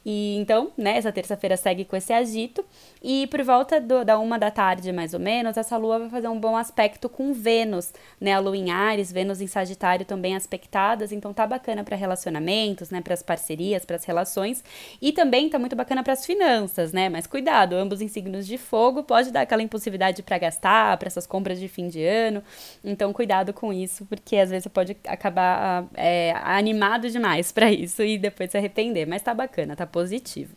E 0.04 0.36
então, 0.36 0.70
né, 0.76 0.96
essa 0.96 1.10
terça-feira 1.10 1.56
segue 1.56 1.84
com 1.84 1.96
esse 1.96 2.12
agito. 2.12 2.64
E 3.02 3.26
por 3.28 3.42
volta 3.42 3.80
do, 3.80 4.04
da 4.04 4.18
uma 4.18 4.38
da 4.38 4.50
tarde, 4.50 4.92
mais 4.92 5.14
ou 5.14 5.20
menos, 5.20 5.56
essa 5.56 5.76
lua 5.76 5.98
vai 5.98 6.08
fazer 6.08 6.28
um 6.28 6.38
bom 6.38 6.56
aspecto 6.56 7.08
com 7.08 7.32
Vênus, 7.32 7.92
né? 8.20 8.32
A 8.32 8.38
lua 8.38 8.56
em 8.56 8.70
Ares, 8.70 9.12
Vênus 9.12 9.40
em 9.40 9.46
Sagitário 9.46 10.06
também 10.06 10.36
aspectadas. 10.36 11.12
Então 11.12 11.32
tá 11.32 11.46
bacana 11.46 11.84
para 11.84 11.96
relacionamentos, 11.96 12.90
né? 12.90 13.00
Para 13.00 13.14
as 13.14 13.22
parcerias, 13.22 13.84
para 13.84 13.96
as 13.96 14.04
relações. 14.04 14.62
E 15.02 15.12
também 15.12 15.48
tá 15.48 15.58
muito 15.58 15.74
bacana 15.74 16.02
para 16.02 16.12
as 16.12 16.24
finanças, 16.24 16.92
né? 16.92 17.08
Mas 17.08 17.26
cuidado, 17.26 17.74
ambos 17.74 18.00
em 18.00 18.08
signos 18.08 18.46
de 18.46 18.58
fogo, 18.58 19.02
pode 19.02 19.30
dar 19.30 19.42
aquela 19.42 19.62
impulsividade 19.62 20.22
para 20.22 20.38
gastar, 20.38 20.96
para 20.96 21.08
essas 21.08 21.26
compras 21.26 21.58
de 21.58 21.68
fim 21.68 21.88
de 21.88 22.04
ano. 22.04 22.42
Então 22.84 23.12
cuidado 23.12 23.52
com 23.52 23.72
isso, 23.72 24.06
porque 24.06 24.36
às 24.36 24.50
vezes 24.50 24.64
você 24.64 24.70
pode 24.70 24.96
acabar 25.06 25.86
é, 25.94 26.32
animado 26.44 27.10
demais 27.10 27.50
para 27.50 27.70
isso 27.72 28.02
e 28.02 28.18
depois 28.18 28.50
se 28.50 28.56
arrepender. 28.56 29.06
Mas 29.06 29.22
tá 29.22 29.34
bacana 29.34 29.65
bacana, 29.66 29.76
tá 29.76 29.86
positivo. 29.86 30.54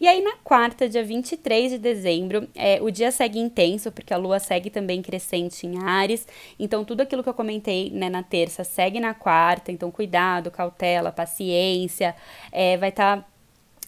E 0.00 0.08
aí, 0.08 0.22
na 0.22 0.36
quarta, 0.42 0.88
dia 0.88 1.04
23 1.04 1.72
de 1.72 1.78
dezembro, 1.78 2.48
é, 2.54 2.80
o 2.80 2.90
dia 2.90 3.12
segue 3.12 3.38
intenso, 3.38 3.92
porque 3.92 4.12
a 4.12 4.16
lua 4.16 4.38
segue 4.38 4.70
também 4.70 5.02
crescente 5.02 5.66
em 5.66 5.78
Ares. 5.82 6.26
Então, 6.58 6.84
tudo 6.84 7.02
aquilo 7.02 7.22
que 7.22 7.28
eu 7.28 7.34
comentei 7.34 7.90
né, 7.90 8.08
na 8.08 8.22
terça 8.22 8.64
segue 8.64 8.98
na 8.98 9.14
quarta. 9.14 9.70
Então, 9.70 9.90
cuidado, 9.90 10.50
cautela, 10.50 11.12
paciência. 11.12 12.14
É, 12.50 12.76
vai 12.76 12.88
estar. 12.88 13.18
Tá 13.18 13.30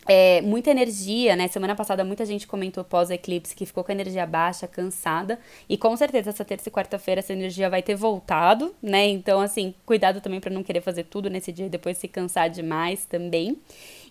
é, 0.09 0.40
muita 0.42 0.71
energia, 0.71 1.37
né? 1.37 1.47
Semana 1.49 1.75
passada 1.75 2.04
muita 2.04 2.26
gente 2.26 2.47
comentou 2.47 2.83
pós-eclipse 2.83 3.54
que 3.54 3.64
ficou 3.64 3.85
com 3.85 3.92
a 3.92 3.95
energia 3.95 4.26
baixa, 4.26 4.66
cansada. 4.66 5.38
E 5.69 5.76
com 5.76 5.97
certeza 5.97 6.31
essa 6.31 6.45
terça 6.45 6.69
e 6.69 6.73
quarta-feira 6.73 7.21
essa 7.21 7.33
energia 7.33 7.71
vai 7.71 7.83
ter 7.83 7.95
voltado, 7.95 8.75
né? 8.83 9.07
Então, 9.09 9.40
assim, 9.40 9.75
cuidado 9.87 10.21
também 10.21 10.40
para 10.40 10.52
não 10.52 10.62
querer 10.62 10.81
fazer 10.81 11.04
tudo 11.04 11.31
nesse 11.31 11.52
dia 11.52 11.66
e 11.66 11.71
depois 11.71 11.99
se 11.99 12.09
cansar 12.09 12.50
demais 12.50 13.04
também. 13.04 13.57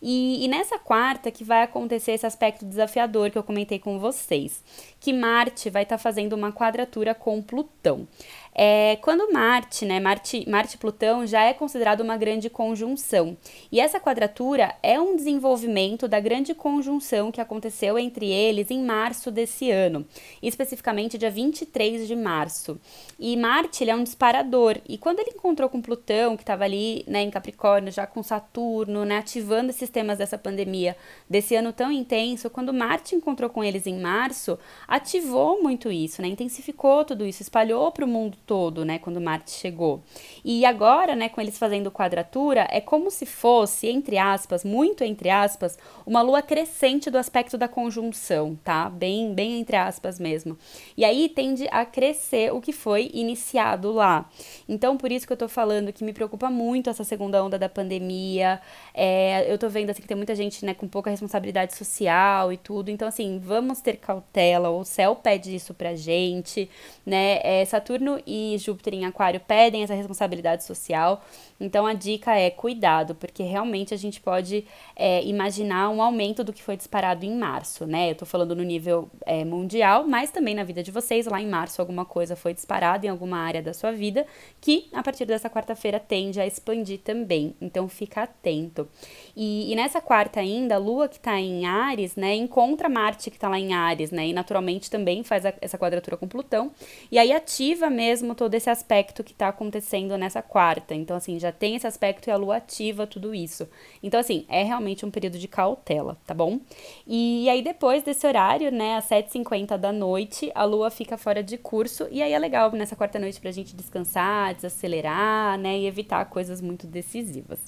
E, 0.01 0.43
e, 0.43 0.47
nessa 0.47 0.79
quarta 0.79 1.29
que 1.29 1.43
vai 1.43 1.61
acontecer 1.61 2.13
esse 2.13 2.25
aspecto 2.25 2.65
desafiador 2.65 3.29
que 3.29 3.37
eu 3.37 3.43
comentei 3.43 3.77
com 3.77 3.99
vocês, 3.99 4.63
que 4.99 5.13
Marte 5.13 5.69
vai 5.69 5.83
estar 5.83 5.97
tá 5.97 6.01
fazendo 6.01 6.33
uma 6.33 6.51
quadratura 6.51 7.13
com 7.13 7.39
Plutão. 7.41 8.07
é 8.53 8.97
quando 9.01 9.31
Marte, 9.31 9.85
né, 9.85 9.99
Marte, 9.99 10.49
Marte 10.49 10.77
Plutão 10.77 11.25
já 11.27 11.43
é 11.43 11.53
considerado 11.53 12.01
uma 12.01 12.17
grande 12.17 12.49
conjunção. 12.49 13.37
E 13.71 13.79
essa 13.79 13.99
quadratura 13.99 14.75
é 14.81 14.99
um 14.99 15.15
desenvolvimento 15.15 16.07
da 16.07 16.19
grande 16.19 16.55
conjunção 16.55 17.31
que 17.31 17.39
aconteceu 17.39 17.99
entre 17.99 18.27
eles 18.31 18.71
em 18.71 18.83
março 18.83 19.29
desse 19.29 19.69
ano, 19.69 20.05
especificamente 20.41 21.17
dia 21.17 21.29
23 21.29 22.07
de 22.07 22.15
março. 22.15 22.79
E 23.19 23.37
Marte 23.37 23.83
ele 23.83 23.91
é 23.91 23.95
um 23.95 24.03
disparador, 24.03 24.79
e 24.89 24.97
quando 24.97 25.19
ele 25.19 25.31
encontrou 25.35 25.69
com 25.69 25.81
Plutão, 25.81 26.35
que 26.35 26.43
estava 26.43 26.63
ali 26.63 27.03
né, 27.07 27.21
em 27.21 27.29
Capricórnio, 27.29 27.91
já 27.91 28.07
com 28.07 28.23
Saturno, 28.23 29.05
né, 29.05 29.19
ativando 29.19 29.69
esses 29.69 29.90
temas 29.91 30.17
dessa 30.17 30.37
pandemia, 30.37 30.97
desse 31.29 31.55
ano 31.55 31.71
tão 31.71 31.91
intenso, 31.91 32.49
quando 32.49 32.73
Marte 32.73 33.15
encontrou 33.15 33.49
com 33.49 33.63
eles 33.63 33.85
em 33.85 33.99
março, 33.99 34.57
ativou 34.87 35.61
muito 35.61 35.91
isso, 35.91 36.21
né, 36.21 36.27
intensificou 36.27 37.05
tudo 37.05 37.25
isso, 37.25 37.43
espalhou 37.43 37.91
para 37.91 38.05
o 38.05 38.07
mundo 38.07 38.37
todo, 38.45 38.83
né, 38.83 38.97
quando 38.97 39.21
Marte 39.21 39.51
chegou. 39.51 40.01
E 40.43 40.65
agora, 40.65 41.15
né, 41.15 41.29
com 41.29 41.39
eles 41.39 41.57
fazendo 41.57 41.91
quadratura, 41.91 42.67
é 42.71 42.81
como 42.81 43.11
se 43.11 43.25
fosse, 43.25 43.87
entre 43.87 44.17
aspas, 44.17 44.63
muito 44.63 45.03
entre 45.03 45.29
aspas, 45.29 45.77
uma 46.05 46.21
lua 46.21 46.41
crescente 46.41 47.09
do 47.09 47.17
aspecto 47.17 47.57
da 47.57 47.67
conjunção, 47.67 48.57
tá? 48.63 48.89
Bem, 48.89 49.33
bem 49.33 49.59
entre 49.59 49.75
aspas 49.75 50.19
mesmo. 50.19 50.57
E 50.95 51.03
aí 51.03 51.27
tende 51.27 51.67
a 51.71 51.85
crescer 51.85 52.53
o 52.53 52.61
que 52.61 52.71
foi 52.71 53.09
iniciado 53.13 53.91
lá. 53.91 54.29
Então, 54.67 54.97
por 54.97 55.11
isso 55.11 55.27
que 55.27 55.33
eu 55.33 55.37
tô 55.37 55.47
falando 55.47 55.91
que 55.91 56.03
me 56.03 56.13
preocupa 56.13 56.49
muito 56.49 56.89
essa 56.89 57.03
segunda 57.03 57.43
onda 57.43 57.57
da 57.57 57.67
pandemia. 57.67 58.61
É, 58.93 59.51
eu 59.51 59.57
tô 59.57 59.69
vendo 59.69 59.80
assim 59.89 60.01
que 60.01 60.07
tem 60.07 60.17
muita 60.17 60.35
gente, 60.35 60.63
né, 60.63 60.73
com 60.73 60.87
pouca 60.87 61.09
responsabilidade 61.09 61.75
social 61.75 62.53
e 62.53 62.57
tudo. 62.57 62.91
Então, 62.91 63.07
assim, 63.07 63.39
vamos 63.39 63.81
ter 63.81 63.97
cautela. 63.97 64.69
O 64.69 64.83
céu 64.83 65.15
pede 65.15 65.55
isso 65.55 65.73
pra 65.73 65.95
gente, 65.95 66.69
né? 67.05 67.39
É, 67.43 67.65
Saturno 67.65 68.21
e 68.27 68.55
Júpiter 68.59 68.93
em 68.93 69.05
Aquário 69.05 69.39
pedem 69.39 69.83
essa 69.83 69.93
responsabilidade 69.93 70.63
social. 70.63 71.23
Então 71.61 71.85
a 71.85 71.93
dica 71.93 72.35
é 72.35 72.49
cuidado, 72.49 73.13
porque 73.13 73.43
realmente 73.43 73.93
a 73.93 73.97
gente 73.97 74.19
pode 74.19 74.65
é, 74.95 75.23
imaginar 75.23 75.89
um 75.89 76.01
aumento 76.01 76.43
do 76.43 76.51
que 76.51 76.63
foi 76.63 76.75
disparado 76.75 77.23
em 77.23 77.37
março, 77.37 77.85
né? 77.85 78.09
Eu 78.09 78.15
tô 78.15 78.25
falando 78.25 78.55
no 78.55 78.63
nível 78.63 79.07
é, 79.25 79.45
mundial, 79.45 80.07
mas 80.07 80.31
também 80.31 80.55
na 80.55 80.63
vida 80.63 80.81
de 80.81 80.89
vocês. 80.89 81.27
Lá 81.27 81.39
em 81.39 81.47
março 81.47 81.79
alguma 81.79 82.03
coisa 82.03 82.35
foi 82.35 82.53
disparada 82.53 83.05
em 83.05 83.09
alguma 83.09 83.37
área 83.37 83.61
da 83.61 83.73
sua 83.73 83.91
vida, 83.91 84.25
que 84.59 84.87
a 84.91 85.03
partir 85.03 85.25
dessa 85.25 85.49
quarta-feira 85.51 85.99
tende 85.99 86.39
a 86.39 86.47
expandir 86.47 86.99
também. 86.99 87.55
Então 87.61 87.87
fica 87.87 88.23
atento. 88.23 88.89
E, 89.35 89.70
e 89.71 89.75
nessa 89.75 90.01
quarta 90.01 90.41
ainda, 90.41 90.75
a 90.75 90.77
Lua 90.77 91.07
que 91.07 91.17
tá 91.17 91.39
em 91.39 91.65
Ares, 91.65 92.17
né, 92.17 92.35
encontra 92.35 92.89
Marte 92.89 93.31
que 93.31 93.39
tá 93.39 93.47
lá 93.47 93.57
em 93.57 93.73
Ares, 93.73 94.11
né? 94.11 94.27
E 94.27 94.33
naturalmente 94.33 94.91
também 94.91 95.23
faz 95.23 95.45
a, 95.45 95.53
essa 95.61 95.77
quadratura 95.77 96.17
com 96.17 96.27
Plutão. 96.27 96.73
E 97.09 97.17
aí 97.17 97.31
ativa 97.31 97.89
mesmo 97.89 98.35
todo 98.35 98.53
esse 98.53 98.69
aspecto 98.69 99.23
que 99.23 99.33
tá 99.33 99.47
acontecendo 99.47 100.17
nessa 100.17 100.41
quarta. 100.41 100.93
Então, 100.93 101.15
assim, 101.15 101.39
já 101.39 101.53
tem 101.53 101.77
esse 101.77 101.87
aspecto 101.87 102.27
e 102.27 102.31
a 102.31 102.35
lua 102.35 102.57
ativa 102.57 103.07
tudo 103.07 103.33
isso. 103.33 103.65
Então, 104.03 104.19
assim, 104.19 104.45
é 104.49 104.61
realmente 104.61 105.05
um 105.05 105.09
período 105.09 105.39
de 105.39 105.47
cautela, 105.47 106.17
tá 106.27 106.33
bom? 106.33 106.59
E, 107.07 107.49
aí, 107.49 107.61
depois 107.61 108.03
desse 108.03 108.27
horário, 108.27 108.73
né, 108.73 108.97
às 108.97 109.07
7h50 109.07 109.77
da 109.77 109.93
noite, 109.93 110.51
a 110.53 110.65
lua 110.65 110.89
fica 110.89 111.17
fora 111.17 111.41
de 111.41 111.57
curso. 111.57 112.09
E 112.11 112.21
aí 112.21 112.33
é 112.33 112.39
legal 112.39 112.69
nessa 112.73 112.97
quarta 112.97 113.17
noite 113.17 113.39
pra 113.39 113.51
gente 113.51 113.73
descansar, 113.73 114.53
desacelerar, 114.53 115.57
né, 115.57 115.79
e 115.79 115.87
evitar 115.87 116.25
coisas 116.25 116.59
muito 116.59 116.85
decisivas. 116.85 117.59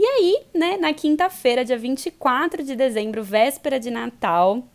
E 0.00 0.06
aí, 0.06 0.46
né, 0.54 0.78
na 0.78 0.94
quinta-feira, 0.94 1.62
dia 1.62 1.76
24 1.76 2.62
de 2.62 2.74
dezembro, 2.74 3.22
véspera 3.22 3.78
de 3.78 3.90
Natal, 3.90 4.66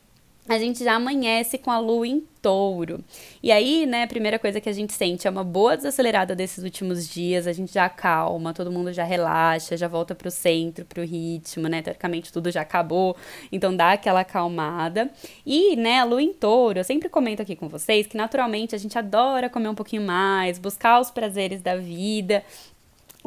a 0.48 0.60
gente 0.60 0.84
já 0.84 0.94
amanhece 0.94 1.58
com 1.58 1.72
a 1.72 1.79
lua 1.79 2.08
em 2.08 2.20
touro. 2.39 3.03
E 3.41 3.51
aí, 3.51 3.88
né, 3.88 4.03
a 4.03 4.08
primeira 4.08 4.38
coisa 4.38 4.62
que 4.62 4.70
a 4.70 4.72
gente 4.72 4.94
sente 4.94 5.27
é 5.27 5.32
uma 5.32 5.44
boa 5.44 5.75
desacelerada 5.75 6.36
desses 6.36 6.63
últimos 6.63 7.10
dias, 7.10 7.48
a 7.48 7.53
gente 7.53 7.74
já 7.74 7.89
calma, 7.89 8.53
todo 8.53 8.72
mundo 8.72 8.94
já 8.94 9.03
relaxa, 9.03 9.75
já 9.75 9.88
volta 9.88 10.13
pro 10.13 10.29
centro, 10.29 10.86
pro 10.86 11.03
ritmo, 11.03 11.67
né? 11.67 11.82
Teoricamente 11.82 12.32
tudo 12.32 12.51
já 12.51 12.62
acabou, 12.62 13.17
então 13.51 13.75
dá 13.75 13.94
aquela 13.94 14.20
acalmada. 14.20 15.10
E, 15.44 15.75
né, 15.75 16.01
a 16.01 16.03
lua 16.03 16.22
em 16.22 16.34
touro, 16.34 16.77
eu 16.77 16.84
sempre 16.84 17.10
comento 17.10 17.41
aqui 17.41 17.55
com 17.55 17.67
vocês 17.67 18.05
que 18.05 18.15
naturalmente 18.15 18.75
a 18.75 18.77
gente 18.77 18.96
adora 18.96 19.50
comer 19.50 19.70
um 19.70 19.75
pouquinho 19.75 20.03
mais, 20.03 20.60
buscar 20.60 21.01
os 21.01 21.10
prazeres 21.10 21.63
da 21.63 21.75
vida. 21.75 22.44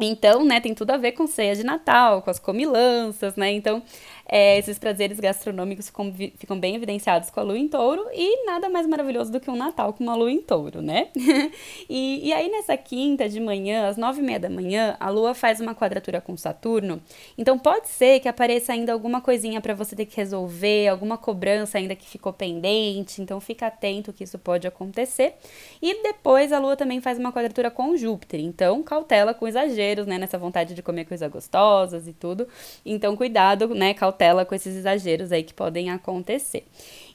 Então, 0.01 0.45
né, 0.45 0.59
tem 0.61 0.73
tudo 0.73 0.91
a 0.91 0.97
ver 0.97 1.11
com 1.11 1.27
ceia 1.27 1.55
de 1.55 1.63
Natal, 1.63 2.21
com 2.21 2.29
as 2.29 2.39
comilanças, 2.39 3.35
né? 3.35 3.51
Então, 3.51 3.83
é, 4.31 4.59
esses 4.59 4.77
prazeres 4.77 5.19
gastronômicos 5.19 5.87
ficam, 5.87 6.13
ficam, 6.37 6.59
bem 6.59 6.75
evidenciados 6.75 7.31
com 7.31 7.39
a 7.39 7.43
lua 7.43 7.57
em 7.57 7.67
touro 7.67 8.05
e 8.13 8.45
nada 8.45 8.69
mais 8.69 8.85
maravilhoso 8.85 9.31
do 9.31 9.39
que 9.39 9.49
um 9.49 9.55
Natal 9.55 9.91
com 9.91 10.03
uma 10.03 10.13
lua 10.13 10.31
em 10.31 10.39
touro, 10.39 10.83
né? 10.83 11.07
e, 11.89 12.27
e 12.27 12.31
aí 12.31 12.47
nessa 12.47 12.77
quinta 12.77 13.27
de 13.27 13.39
manhã, 13.39 13.87
às 13.87 13.97
nove 13.97 14.21
e 14.21 14.23
meia 14.23 14.39
da 14.39 14.49
manhã, 14.49 14.95
a 14.99 15.09
lua 15.09 15.33
faz 15.33 15.59
uma 15.59 15.73
quadratura 15.73 16.21
com 16.21 16.37
Saturno, 16.37 17.01
então 17.39 17.57
pode 17.57 17.89
ser 17.89 18.19
que 18.19 18.29
apareça 18.29 18.71
ainda 18.71 18.93
alguma 18.93 19.19
coisinha 19.19 19.59
para 19.59 19.73
você 19.73 19.95
ter 19.95 20.05
que 20.05 20.15
resolver, 20.15 20.87
alguma 20.89 21.17
cobrança 21.17 21.79
ainda 21.79 21.95
que 21.95 22.07
ficou 22.07 22.31
pendente, 22.31 23.23
então 23.23 23.39
fica 23.39 23.65
atento 23.65 24.13
que 24.13 24.23
isso 24.23 24.37
pode 24.37 24.67
acontecer. 24.67 25.33
E 25.81 26.03
depois 26.03 26.53
a 26.53 26.59
lua 26.59 26.77
também 26.77 27.01
faz 27.01 27.17
uma 27.17 27.33
quadratura 27.33 27.71
com 27.71 27.97
Júpiter, 27.97 28.39
então 28.39 28.83
cautela 28.83 29.33
com 29.33 29.47
exageros, 29.47 30.05
né, 30.05 30.19
nessa 30.19 30.37
vontade 30.37 30.75
de 30.75 30.83
comer 30.83 31.05
coisas 31.05 31.29
gostosas 31.31 32.07
e 32.07 32.13
tudo. 32.13 32.47
Então 32.85 33.15
cuidado, 33.15 33.73
né, 33.73 33.95
cautela 33.95 34.18
cautela 34.19 34.45
com 34.45 34.53
esses 34.53 34.75
exageros 34.75 35.31
aí 35.31 35.43
que 35.43 35.53
podem 35.53 35.89
acontecer. 35.89 36.65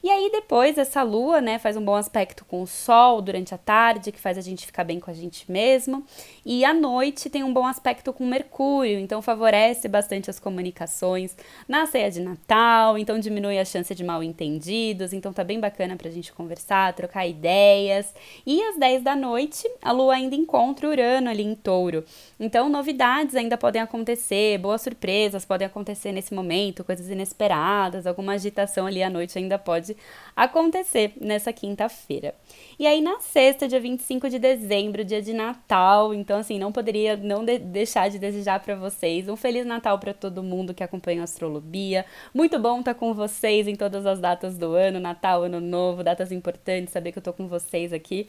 E 0.05 0.09
aí 0.11 0.29
depois 0.31 0.77
essa 0.77 1.01
lua, 1.01 1.41
né, 1.41 1.57
faz 1.57 1.75
um 1.75 1.83
bom 1.83 1.95
aspecto 1.95 2.45
com 2.45 2.61
o 2.61 2.67
sol 2.67 3.23
durante 3.23 3.55
a 3.55 3.57
tarde, 3.57 4.11
que 4.11 4.19
faz 4.19 4.37
a 4.37 4.41
gente 4.41 4.63
ficar 4.63 4.83
bem 4.83 4.99
com 4.99 5.09
a 5.09 5.15
gente 5.15 5.51
mesmo. 5.51 6.05
E 6.45 6.63
à 6.63 6.75
noite 6.75 7.27
tem 7.27 7.43
um 7.43 7.51
bom 7.51 7.65
aspecto 7.65 8.13
com 8.13 8.23
Mercúrio, 8.23 8.99
então 8.99 9.19
favorece 9.19 9.87
bastante 9.87 10.29
as 10.29 10.39
comunicações 10.39 11.35
na 11.67 11.87
ceia 11.87 12.11
de 12.11 12.19
Natal, 12.19 12.99
então 12.99 13.17
diminui 13.17 13.57
a 13.57 13.65
chance 13.65 13.95
de 13.95 14.03
mal 14.03 14.21
entendidos, 14.21 15.11
então 15.11 15.33
tá 15.33 15.43
bem 15.43 15.59
bacana 15.59 15.95
pra 15.95 16.11
gente 16.11 16.31
conversar, 16.31 16.93
trocar 16.93 17.25
ideias. 17.25 18.13
E 18.45 18.61
às 18.61 18.77
10 18.77 19.01
da 19.01 19.15
noite, 19.15 19.67
a 19.81 19.91
lua 19.91 20.13
ainda 20.13 20.35
encontra 20.35 20.87
Urano 20.87 21.31
ali 21.31 21.41
em 21.41 21.55
Touro. 21.55 22.05
Então 22.39 22.69
novidades 22.69 23.33
ainda 23.33 23.57
podem 23.57 23.81
acontecer, 23.81 24.59
boas 24.59 24.83
surpresas 24.83 25.45
podem 25.45 25.65
acontecer 25.65 26.11
nesse 26.11 26.31
momento, 26.31 26.83
coisas 26.83 27.09
inesperadas, 27.09 28.05
alguma 28.05 28.33
agitação 28.33 28.85
ali 28.85 29.01
à 29.01 29.09
noite 29.09 29.35
ainda 29.39 29.57
pode 29.57 29.94
acontecer 30.35 31.13
nessa 31.19 31.53
quinta-feira. 31.53 32.35
E 32.77 32.85
aí 32.85 32.99
na 32.99 33.19
sexta, 33.19 33.67
dia 33.67 33.79
25 33.79 34.29
de 34.29 34.37
dezembro, 34.37 35.05
dia 35.05 35.21
de 35.21 35.31
Natal, 35.33 36.13
então 36.13 36.39
assim, 36.39 36.59
não 36.59 36.71
poderia 36.71 37.15
não 37.15 37.45
de 37.45 37.57
deixar 37.57 38.09
de 38.09 38.19
desejar 38.19 38.59
para 38.59 38.75
vocês 38.75 39.29
um 39.29 39.35
feliz 39.35 39.65
Natal 39.65 39.97
para 39.97 40.13
todo 40.13 40.43
mundo 40.43 40.73
que 40.73 40.83
acompanha 40.83 41.21
a 41.21 41.23
astrologia. 41.23 42.05
Muito 42.33 42.59
bom 42.59 42.79
estar 42.79 42.93
tá 42.93 42.99
com 42.99 43.13
vocês 43.13 43.67
em 43.67 43.75
todas 43.75 44.05
as 44.05 44.19
datas 44.19 44.57
do 44.57 44.73
ano, 44.73 44.99
Natal, 44.99 45.43
Ano 45.43 45.61
Novo, 45.61 46.03
datas 46.03 46.31
importantes, 46.31 46.91
saber 46.91 47.13
que 47.13 47.19
eu 47.19 47.23
tô 47.23 47.31
com 47.31 47.47
vocês 47.47 47.93
aqui. 47.93 48.27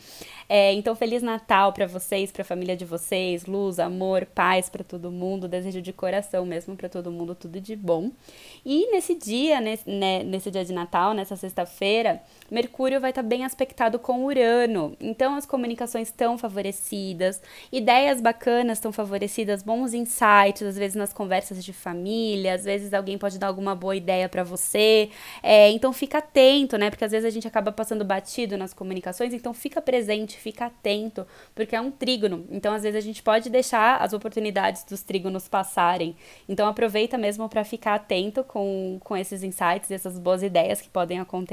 É, 0.48 0.72
então 0.74 0.94
feliz 0.94 1.22
Natal 1.22 1.72
para 1.72 1.86
vocês, 1.86 2.30
para 2.30 2.42
a 2.42 2.44
família 2.44 2.76
de 2.76 2.84
vocês, 2.84 3.46
luz, 3.46 3.80
amor, 3.80 4.26
paz 4.26 4.68
para 4.68 4.84
todo 4.84 5.10
mundo, 5.10 5.48
desejo 5.48 5.82
de 5.82 5.92
coração 5.92 6.46
mesmo 6.46 6.76
para 6.76 6.88
todo 6.88 7.10
mundo 7.10 7.34
tudo 7.34 7.60
de 7.60 7.74
bom. 7.74 8.10
E 8.64 8.90
nesse 8.92 9.14
dia, 9.14 9.60
nesse, 9.60 9.88
né, 9.88 10.22
nesse 10.22 10.50
dia 10.50 10.64
de 10.64 10.72
Natal, 10.72 11.12
nessa 11.14 11.36
sexta-feira, 11.56 12.20
Mercúrio 12.50 13.00
vai 13.00 13.10
estar 13.10 13.22
tá 13.22 13.28
bem 13.28 13.44
aspectado 13.44 13.98
com 13.98 14.24
Urano. 14.24 14.96
Então 15.00 15.34
as 15.34 15.46
comunicações 15.46 16.08
estão 16.08 16.38
favorecidas, 16.38 17.42
ideias 17.72 18.20
bacanas 18.20 18.78
estão 18.78 18.92
favorecidas, 18.92 19.62
bons 19.62 19.94
insights, 19.94 20.62
às 20.62 20.76
vezes 20.76 20.94
nas 20.94 21.12
conversas 21.12 21.64
de 21.64 21.72
família, 21.72 22.54
às 22.54 22.64
vezes 22.64 22.94
alguém 22.94 23.18
pode 23.18 23.38
dar 23.38 23.48
alguma 23.48 23.74
boa 23.74 23.96
ideia 23.96 24.28
para 24.28 24.44
você. 24.44 25.10
É, 25.42 25.70
então 25.70 25.92
fica 25.92 26.18
atento, 26.18 26.76
né? 26.76 26.90
Porque 26.90 27.04
às 27.04 27.10
vezes 27.10 27.26
a 27.26 27.30
gente 27.30 27.48
acaba 27.48 27.72
passando 27.72 28.04
batido 28.04 28.56
nas 28.56 28.72
comunicações, 28.72 29.32
então 29.32 29.52
fica 29.52 29.80
presente, 29.80 30.36
fica 30.36 30.66
atento, 30.66 31.26
porque 31.54 31.74
é 31.74 31.80
um 31.80 31.90
trígono. 31.90 32.46
Então 32.50 32.72
às 32.72 32.82
vezes 32.82 32.96
a 32.96 33.00
gente 33.00 33.22
pode 33.22 33.50
deixar 33.50 33.96
as 33.96 34.12
oportunidades 34.12 34.84
dos 34.84 35.02
trígonos 35.02 35.48
passarem. 35.48 36.14
Então 36.48 36.68
aproveita 36.68 37.18
mesmo 37.18 37.48
para 37.48 37.64
ficar 37.64 37.94
atento 37.94 38.44
com, 38.44 38.98
com 39.02 39.16
esses 39.16 39.42
insights, 39.42 39.90
essas 39.90 40.18
boas 40.18 40.42
ideias 40.42 40.80
que 40.80 40.88
podem 40.88 41.18
acontecer. 41.18 41.45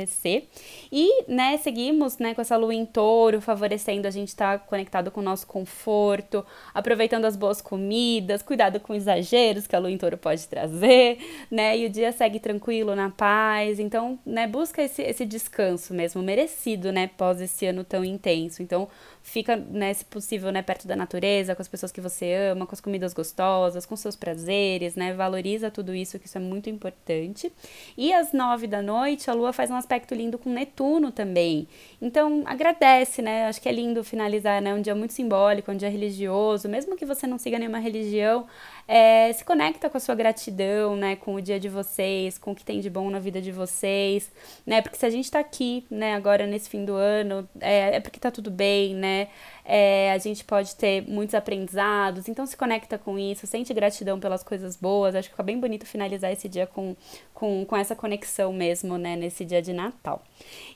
E, 0.92 1.24
né, 1.28 1.58
seguimos, 1.58 2.18
né, 2.18 2.34
com 2.34 2.42
essa 2.42 2.58
lua 2.58 2.74
em 2.74 2.86
touro, 2.86 3.42
favorecendo 3.42 4.08
a 4.08 4.12
gente 4.12 4.30
estar 4.30 4.60
tá 4.60 4.66
conectado 4.66 5.12
com 5.12 5.22
o 5.22 5.24
nosso 5.24 5.46
conforto, 5.48 6.46
aproveitando 6.74 7.26
as 7.26 7.36
boas 7.36 7.62
comidas, 7.62 8.42
cuidado 8.42 8.80
com 8.80 8.94
exageros 8.94 9.68
que 9.68 9.76
a 9.76 9.80
lua 9.80 9.92
em 9.92 9.98
touro 9.98 10.18
pode 10.18 10.48
trazer, 10.48 11.18
né, 11.50 11.78
e 11.78 11.86
o 11.86 11.90
dia 11.90 12.12
segue 12.12 12.40
tranquilo, 12.40 12.96
na 12.96 13.10
paz. 13.10 13.80
Então, 13.80 14.20
né, 14.26 14.48
busca 14.48 14.82
esse, 14.82 15.02
esse 15.02 15.26
descanso 15.26 15.94
mesmo, 15.94 16.22
merecido, 16.22 16.92
né, 16.92 17.08
pós 17.08 17.40
esse 17.42 17.66
ano 17.66 17.84
tão 17.84 18.04
intenso. 18.04 18.62
Então, 18.62 18.88
fica, 19.24 19.56
né, 19.56 19.94
se 19.94 20.06
possível, 20.06 20.52
né, 20.52 20.62
perto 20.62 20.88
da 20.88 20.96
natureza, 20.96 21.56
com 21.56 21.62
as 21.62 21.68
pessoas 21.68 21.92
que 21.92 22.02
você 22.02 22.34
ama, 22.52 22.68
com 22.68 22.74
as 22.74 22.82
comidas 22.82 23.14
gostosas, 23.14 23.86
com 23.86 23.96
seus 23.96 24.16
prazeres, 24.16 24.96
né, 24.96 25.14
valoriza 25.14 25.72
tudo 25.72 25.96
isso, 25.96 26.20
que 26.20 26.28
isso 26.28 26.38
é 26.38 26.42
muito 26.42 26.70
importante. 26.70 27.52
E 27.98 28.14
às 28.14 28.34
nove 28.34 28.68
da 28.68 28.82
noite, 28.82 29.30
a 29.30 29.34
lua 29.34 29.54
faz 29.54 29.70
um 29.74 29.78
aspecto 29.78 30.14
lindo 30.14 30.38
com 30.38 30.50
Netuno 30.50 31.12
também. 31.12 31.68
Então, 32.02 32.44
agradece, 32.46 33.22
né? 33.22 33.48
Acho 33.48 33.62
que 33.62 33.68
é 33.68 33.72
lindo 33.72 34.04
finalizar, 34.04 34.62
né? 34.62 34.74
Um 34.74 34.82
dia 34.82 34.96
muito 34.96 35.14
simbólico, 35.14 35.72
um 35.72 35.76
dia 35.76 35.90
religioso, 35.90 36.70
mesmo 36.70 36.96
que 36.96 37.06
você 37.06 37.28
não 37.28 37.38
siga 37.38 37.60
nenhuma 37.60 37.80
religião, 37.80 38.46
é, 38.88 39.32
se 39.34 39.44
conecta 39.44 39.90
com 39.90 39.98
a 39.98 40.00
sua 40.00 40.16
gratidão, 40.16 40.96
né? 40.96 41.16
Com 41.16 41.36
o 41.36 41.42
dia 41.42 41.60
de 41.60 41.70
vocês, 41.70 42.38
com 42.38 42.52
o 42.52 42.56
que 42.56 42.64
tem 42.64 42.80
de 42.80 42.90
bom 42.90 43.10
na 43.10 43.20
vida 43.20 43.42
de 43.42 43.52
vocês, 43.52 44.32
né? 44.66 44.82
Porque 44.82 44.98
se 44.98 45.06
a 45.06 45.10
gente 45.10 45.30
tá 45.30 45.40
aqui, 45.40 45.86
né, 45.90 46.14
agora 46.16 46.46
nesse 46.46 46.70
fim 46.70 46.86
do 46.86 46.94
ano, 46.94 47.48
é, 47.60 47.96
é 47.96 48.00
porque 48.00 48.20
tá 48.20 48.32
tudo 48.32 48.52
bem, 48.52 48.96
né? 48.96 49.28
É, 49.66 50.12
a 50.12 50.18
gente 50.18 50.44
pode 50.44 50.76
ter 50.76 51.08
muitos 51.08 51.34
aprendizados, 51.34 52.28
então 52.28 52.46
se 52.46 52.56
conecta 52.58 52.98
com 52.98 53.18
isso, 53.18 53.48
sente 53.48 53.74
gratidão 53.74 54.20
pelas 54.20 54.44
coisas 54.44 54.76
boas. 54.76 55.16
Acho 55.16 55.30
que 55.30 55.34
fica 55.34 55.44
bem 55.44 55.60
bonito 55.60 55.86
finalizar 55.86 56.32
esse 56.32 56.50
dia 56.50 56.68
com, 56.68 56.96
com, 57.34 57.66
com 57.66 57.76
essa 57.76 57.96
conexão 57.96 58.52
mesmo, 58.52 58.98
né? 58.98 59.16
Nesse 59.16 59.46
dia 59.46 59.62
de 59.62 59.72
Natal. 59.72 60.22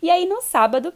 E 0.01 0.09
aí 0.09 0.25
no 0.25 0.41
sábado, 0.41 0.93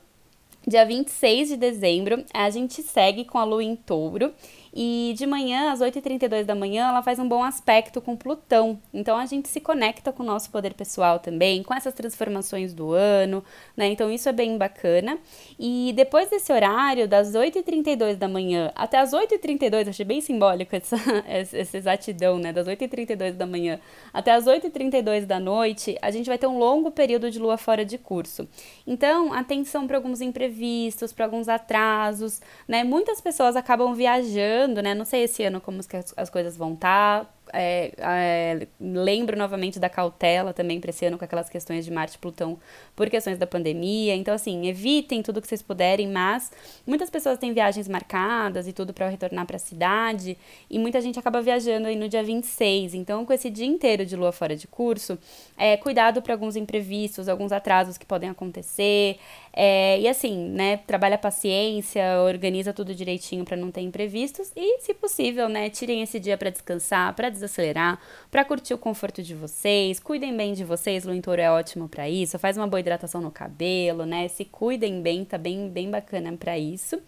dia 0.66 0.86
26 0.86 1.50
de 1.50 1.58
dezembro, 1.58 2.24
a 2.34 2.50
gente 2.50 2.82
segue 2.82 3.26
com 3.26 3.38
a 3.38 3.44
lua 3.44 3.64
em 3.64 3.76
touro 3.76 4.34
e 4.74 5.14
de 5.18 5.26
manhã, 5.26 5.72
às 5.74 5.82
8h32 5.82 6.46
da 6.46 6.56
manhã, 6.56 6.88
ela 6.88 7.02
faz 7.02 7.20
um 7.20 7.28
bom 7.28 7.44
aspecto 7.44 8.00
com 8.00 8.16
Plutão. 8.16 8.80
Então 8.94 9.18
a 9.18 9.26
gente 9.26 9.50
se 9.50 9.60
conecta 9.60 10.14
com 10.14 10.24
o 10.24 10.26
nosso 10.26 10.50
poder 10.50 10.74
pessoal 10.74 11.20
também, 11.20 11.62
com 11.62 11.74
essas 11.74 11.94
transformações 11.94 12.74
do 12.74 12.94
ano, 12.94 13.44
né? 13.76 13.88
Então 13.88 14.10
isso 14.10 14.30
é 14.30 14.32
bem 14.32 14.58
bacana. 14.58 15.18
E 15.60 15.92
depois 15.94 16.30
desse 16.30 16.54
horário, 16.54 17.06
das 17.06 17.34
8h32 17.34 18.16
da 18.16 18.30
manhã 18.30 18.72
até 18.74 18.98
as 18.98 19.12
8h32, 19.12 19.90
achei 19.90 20.06
bem 20.06 20.22
simbólico 20.22 20.74
essa, 20.76 20.96
essa 21.28 21.78
exatidão, 21.78 22.38
né? 22.38 22.54
Das 22.54 22.66
8h32 22.66 23.34
da 23.34 23.46
manhã 23.46 23.78
até 24.14 24.32
as 24.32 24.46
8h32 24.46 25.26
da 25.26 25.40
noite, 25.40 25.98
a 26.02 26.12
gente 26.12 26.28
vai 26.28 26.38
ter 26.38 26.48
um 26.48 26.58
longo 26.58 26.92
período 26.92 27.30
de 27.30 27.40
lua 27.40 27.58
fora 27.58 27.84
de 27.84 27.98
curso. 27.98 28.48
Então, 28.88 29.34
atenção 29.34 29.86
para 29.86 29.98
alguns 29.98 30.22
imprevistos, 30.22 31.12
para 31.12 31.26
alguns 31.26 31.50
atrasos, 31.50 32.42
né? 32.66 32.86
Muitas 32.86 33.20
pessoas 33.20 33.58
acabam 33.58 33.94
viajando 33.94 34.61
né? 34.82 34.94
Não 34.94 35.06
sei 35.06 35.24
esse 35.24 35.44
ano 35.44 35.62
como 35.62 35.80
as, 35.80 36.14
as 36.16 36.30
coisas 36.30 36.58
vão 36.58 36.74
estar. 36.74 37.41
É, 37.54 37.92
é, 37.98 38.68
lembro 38.80 39.38
novamente 39.38 39.80
da 39.80 39.90
cautela 39.90 40.54
também 40.54 40.80
para 40.80 40.90
esse 40.90 41.06
ano 41.06 41.18
com 41.18 41.26
aquelas 41.26 41.50
questões 41.50 41.86
de 41.86 41.92
Marte 41.92 42.16
e 42.16 42.18
Plutão 42.20 42.60
por 42.96 43.10
questões 43.10 43.38
da 43.38 43.48
pandemia. 43.48 44.16
Então, 44.16 44.34
assim, 44.34 44.68
evitem 44.68 45.22
tudo 45.22 45.42
que 45.42 45.48
vocês 45.48 45.62
puderem, 45.62 46.08
mas 46.08 46.52
muitas 46.86 47.10
pessoas 47.10 47.38
têm 47.38 47.54
viagens 47.54 47.88
marcadas 47.88 48.68
e 48.68 48.74
tudo 48.74 48.94
para 48.94 49.08
retornar 49.10 49.46
para 49.46 49.56
a 49.56 49.60
cidade, 49.60 50.38
e 50.70 50.80
muita 50.80 51.02
gente 51.02 51.20
acaba 51.20 51.42
viajando 51.42 51.88
aí 51.88 51.96
no 51.96 52.08
dia 52.08 52.24
26. 52.24 52.94
Então, 52.94 53.26
com 53.26 53.34
esse 53.34 53.50
dia 53.50 53.66
inteiro 53.66 54.06
de 54.06 54.16
lua 54.16 54.32
fora 54.32 54.56
de 54.56 54.68
curso, 54.68 55.18
é, 55.58 55.78
cuidado 55.78 56.22
para 56.22 56.34
alguns 56.34 56.56
imprevistos, 56.56 57.28
alguns 57.28 57.52
atrasos 57.52 57.98
que 57.98 58.06
podem 58.06 58.30
acontecer. 58.30 59.18
É, 59.54 60.00
e 60.00 60.08
assim, 60.08 60.50
né, 60.50 60.78
trabalha 60.78 61.16
a 61.16 61.18
paciência, 61.18 62.04
organiza 62.22 62.72
tudo 62.72 62.96
direitinho 62.96 63.44
para 63.44 63.58
não 63.58 63.70
ter 63.70 63.82
imprevistos 63.82 64.52
e, 64.56 64.80
se 64.80 64.94
possível, 64.94 65.50
né, 65.50 65.70
tirem 65.70 66.02
esse 66.02 66.20
dia 66.20 66.38
para 66.38 66.50
descansar, 66.50 67.14
para 67.16 67.30
desacelerar, 67.42 68.00
para 68.30 68.46
curtir 68.46 68.74
o 68.74 68.78
conforto 68.78 69.22
de 69.22 69.36
vocês, 69.36 70.00
cuidem 70.00 70.36
bem 70.36 70.54
de 70.54 70.64
vocês, 70.64 71.06
o 71.06 71.22
Touro 71.22 71.42
é 71.42 71.52
ótimo 71.52 71.90
para 71.90 72.10
isso, 72.10 72.40
faz 72.40 72.58
uma 72.58 72.68
boa 72.68 72.80
hidratação 72.80 73.22
no 73.22 73.32
cabelo, 73.32 74.06
né? 74.06 74.28
Se 74.28 74.46
cuidem 74.46 75.02
bem, 75.02 75.26
tá 75.26 75.38
bem, 75.38 75.70
bem 75.70 75.90
bacana 75.90 76.32
para 76.34 76.58
isso. 76.58 77.02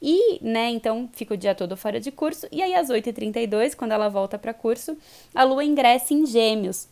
E, 0.00 0.38
né, 0.42 0.70
então 0.70 1.08
fica 1.12 1.34
o 1.34 1.36
dia 1.36 1.54
todo 1.54 1.76
fora 1.76 2.00
de 2.00 2.10
curso 2.10 2.46
e 2.52 2.62
aí 2.62 2.74
às 2.74 2.88
8h32, 2.88 3.74
quando 3.74 3.92
ela 3.92 4.08
volta 4.08 4.38
para 4.38 4.54
curso, 4.54 4.96
a 5.34 5.42
lua 5.44 5.64
ingressa 5.64 6.14
em 6.14 6.26
Gêmeos. 6.26 6.88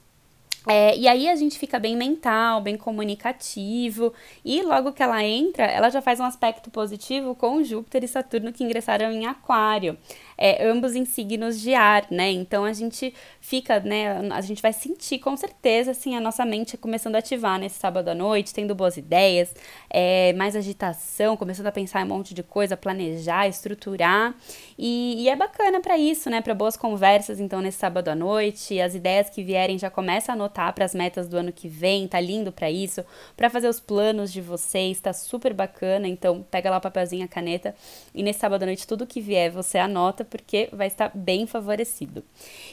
É, 0.68 0.96
e 0.96 1.06
aí 1.06 1.28
a 1.28 1.36
gente 1.36 1.56
fica 1.56 1.78
bem 1.78 1.96
mental, 1.96 2.60
bem 2.60 2.76
comunicativo, 2.76 4.12
e 4.44 4.62
logo 4.62 4.92
que 4.92 5.00
ela 5.00 5.22
entra, 5.22 5.64
ela 5.64 5.88
já 5.90 6.02
faz 6.02 6.18
um 6.18 6.24
aspecto 6.24 6.70
positivo 6.70 7.36
com 7.36 7.62
Júpiter 7.62 8.02
e 8.02 8.08
Saturno 8.08 8.52
que 8.52 8.64
ingressaram 8.64 9.12
em 9.12 9.26
Aquário 9.26 9.96
é, 10.38 10.66
ambos 10.66 10.94
em 10.94 11.04
signos 11.04 11.60
de 11.60 11.74
ar, 11.74 12.06
né? 12.10 12.30
Então 12.30 12.64
a 12.64 12.72
gente 12.72 13.14
fica, 13.40 13.80
né? 13.80 14.28
A 14.32 14.40
gente 14.40 14.60
vai 14.60 14.72
sentir 14.72 15.18
com 15.18 15.36
certeza, 15.36 15.92
assim, 15.92 16.14
a 16.16 16.20
nossa 16.20 16.44
mente 16.44 16.76
começando 16.76 17.16
a 17.16 17.18
ativar 17.18 17.58
nesse 17.58 17.78
sábado 17.78 18.08
à 18.08 18.14
noite, 18.14 18.52
tendo 18.52 18.74
boas 18.74 18.96
ideias, 18.96 19.54
é, 19.88 20.32
mais 20.34 20.54
agitação, 20.54 21.36
começando 21.36 21.66
a 21.66 21.72
pensar 21.72 22.02
em 22.02 22.04
um 22.04 22.08
monte 22.08 22.34
de 22.34 22.42
coisa, 22.42 22.76
planejar, 22.76 23.48
estruturar. 23.48 24.34
E, 24.78 25.22
e 25.22 25.28
é 25.28 25.36
bacana 25.36 25.80
para 25.80 25.96
isso, 25.96 26.28
né? 26.28 26.40
Para 26.40 26.54
boas 26.54 26.76
conversas, 26.76 27.40
então, 27.40 27.60
nesse 27.60 27.78
sábado 27.78 28.08
à 28.08 28.14
noite. 28.14 28.80
As 28.80 28.94
ideias 28.94 29.30
que 29.30 29.42
vierem 29.42 29.78
já 29.78 29.88
começa 29.88 30.32
a 30.32 30.34
anotar 30.34 30.72
para 30.74 30.84
as 30.84 30.94
metas 30.94 31.28
do 31.28 31.36
ano 31.36 31.52
que 31.52 31.68
vem, 31.68 32.06
tá 32.06 32.20
lindo 32.20 32.52
para 32.52 32.70
isso, 32.70 33.04
para 33.36 33.48
fazer 33.48 33.68
os 33.68 33.80
planos 33.80 34.32
de 34.32 34.40
vocês, 34.40 35.00
tá 35.00 35.12
super 35.12 35.54
bacana. 35.54 36.06
Então, 36.06 36.44
pega 36.50 36.70
lá 36.70 36.76
o 36.76 36.80
papelzinho, 36.80 37.24
a 37.24 37.28
caneta, 37.28 37.74
e 38.14 38.22
nesse 38.22 38.40
sábado 38.40 38.64
à 38.64 38.66
noite, 38.66 38.86
tudo 38.86 39.06
que 39.06 39.20
vier 39.20 39.50
você 39.50 39.78
anota 39.78 40.25
porque 40.26 40.68
vai 40.72 40.86
estar 40.86 41.10
bem 41.14 41.46
favorecido. 41.46 42.22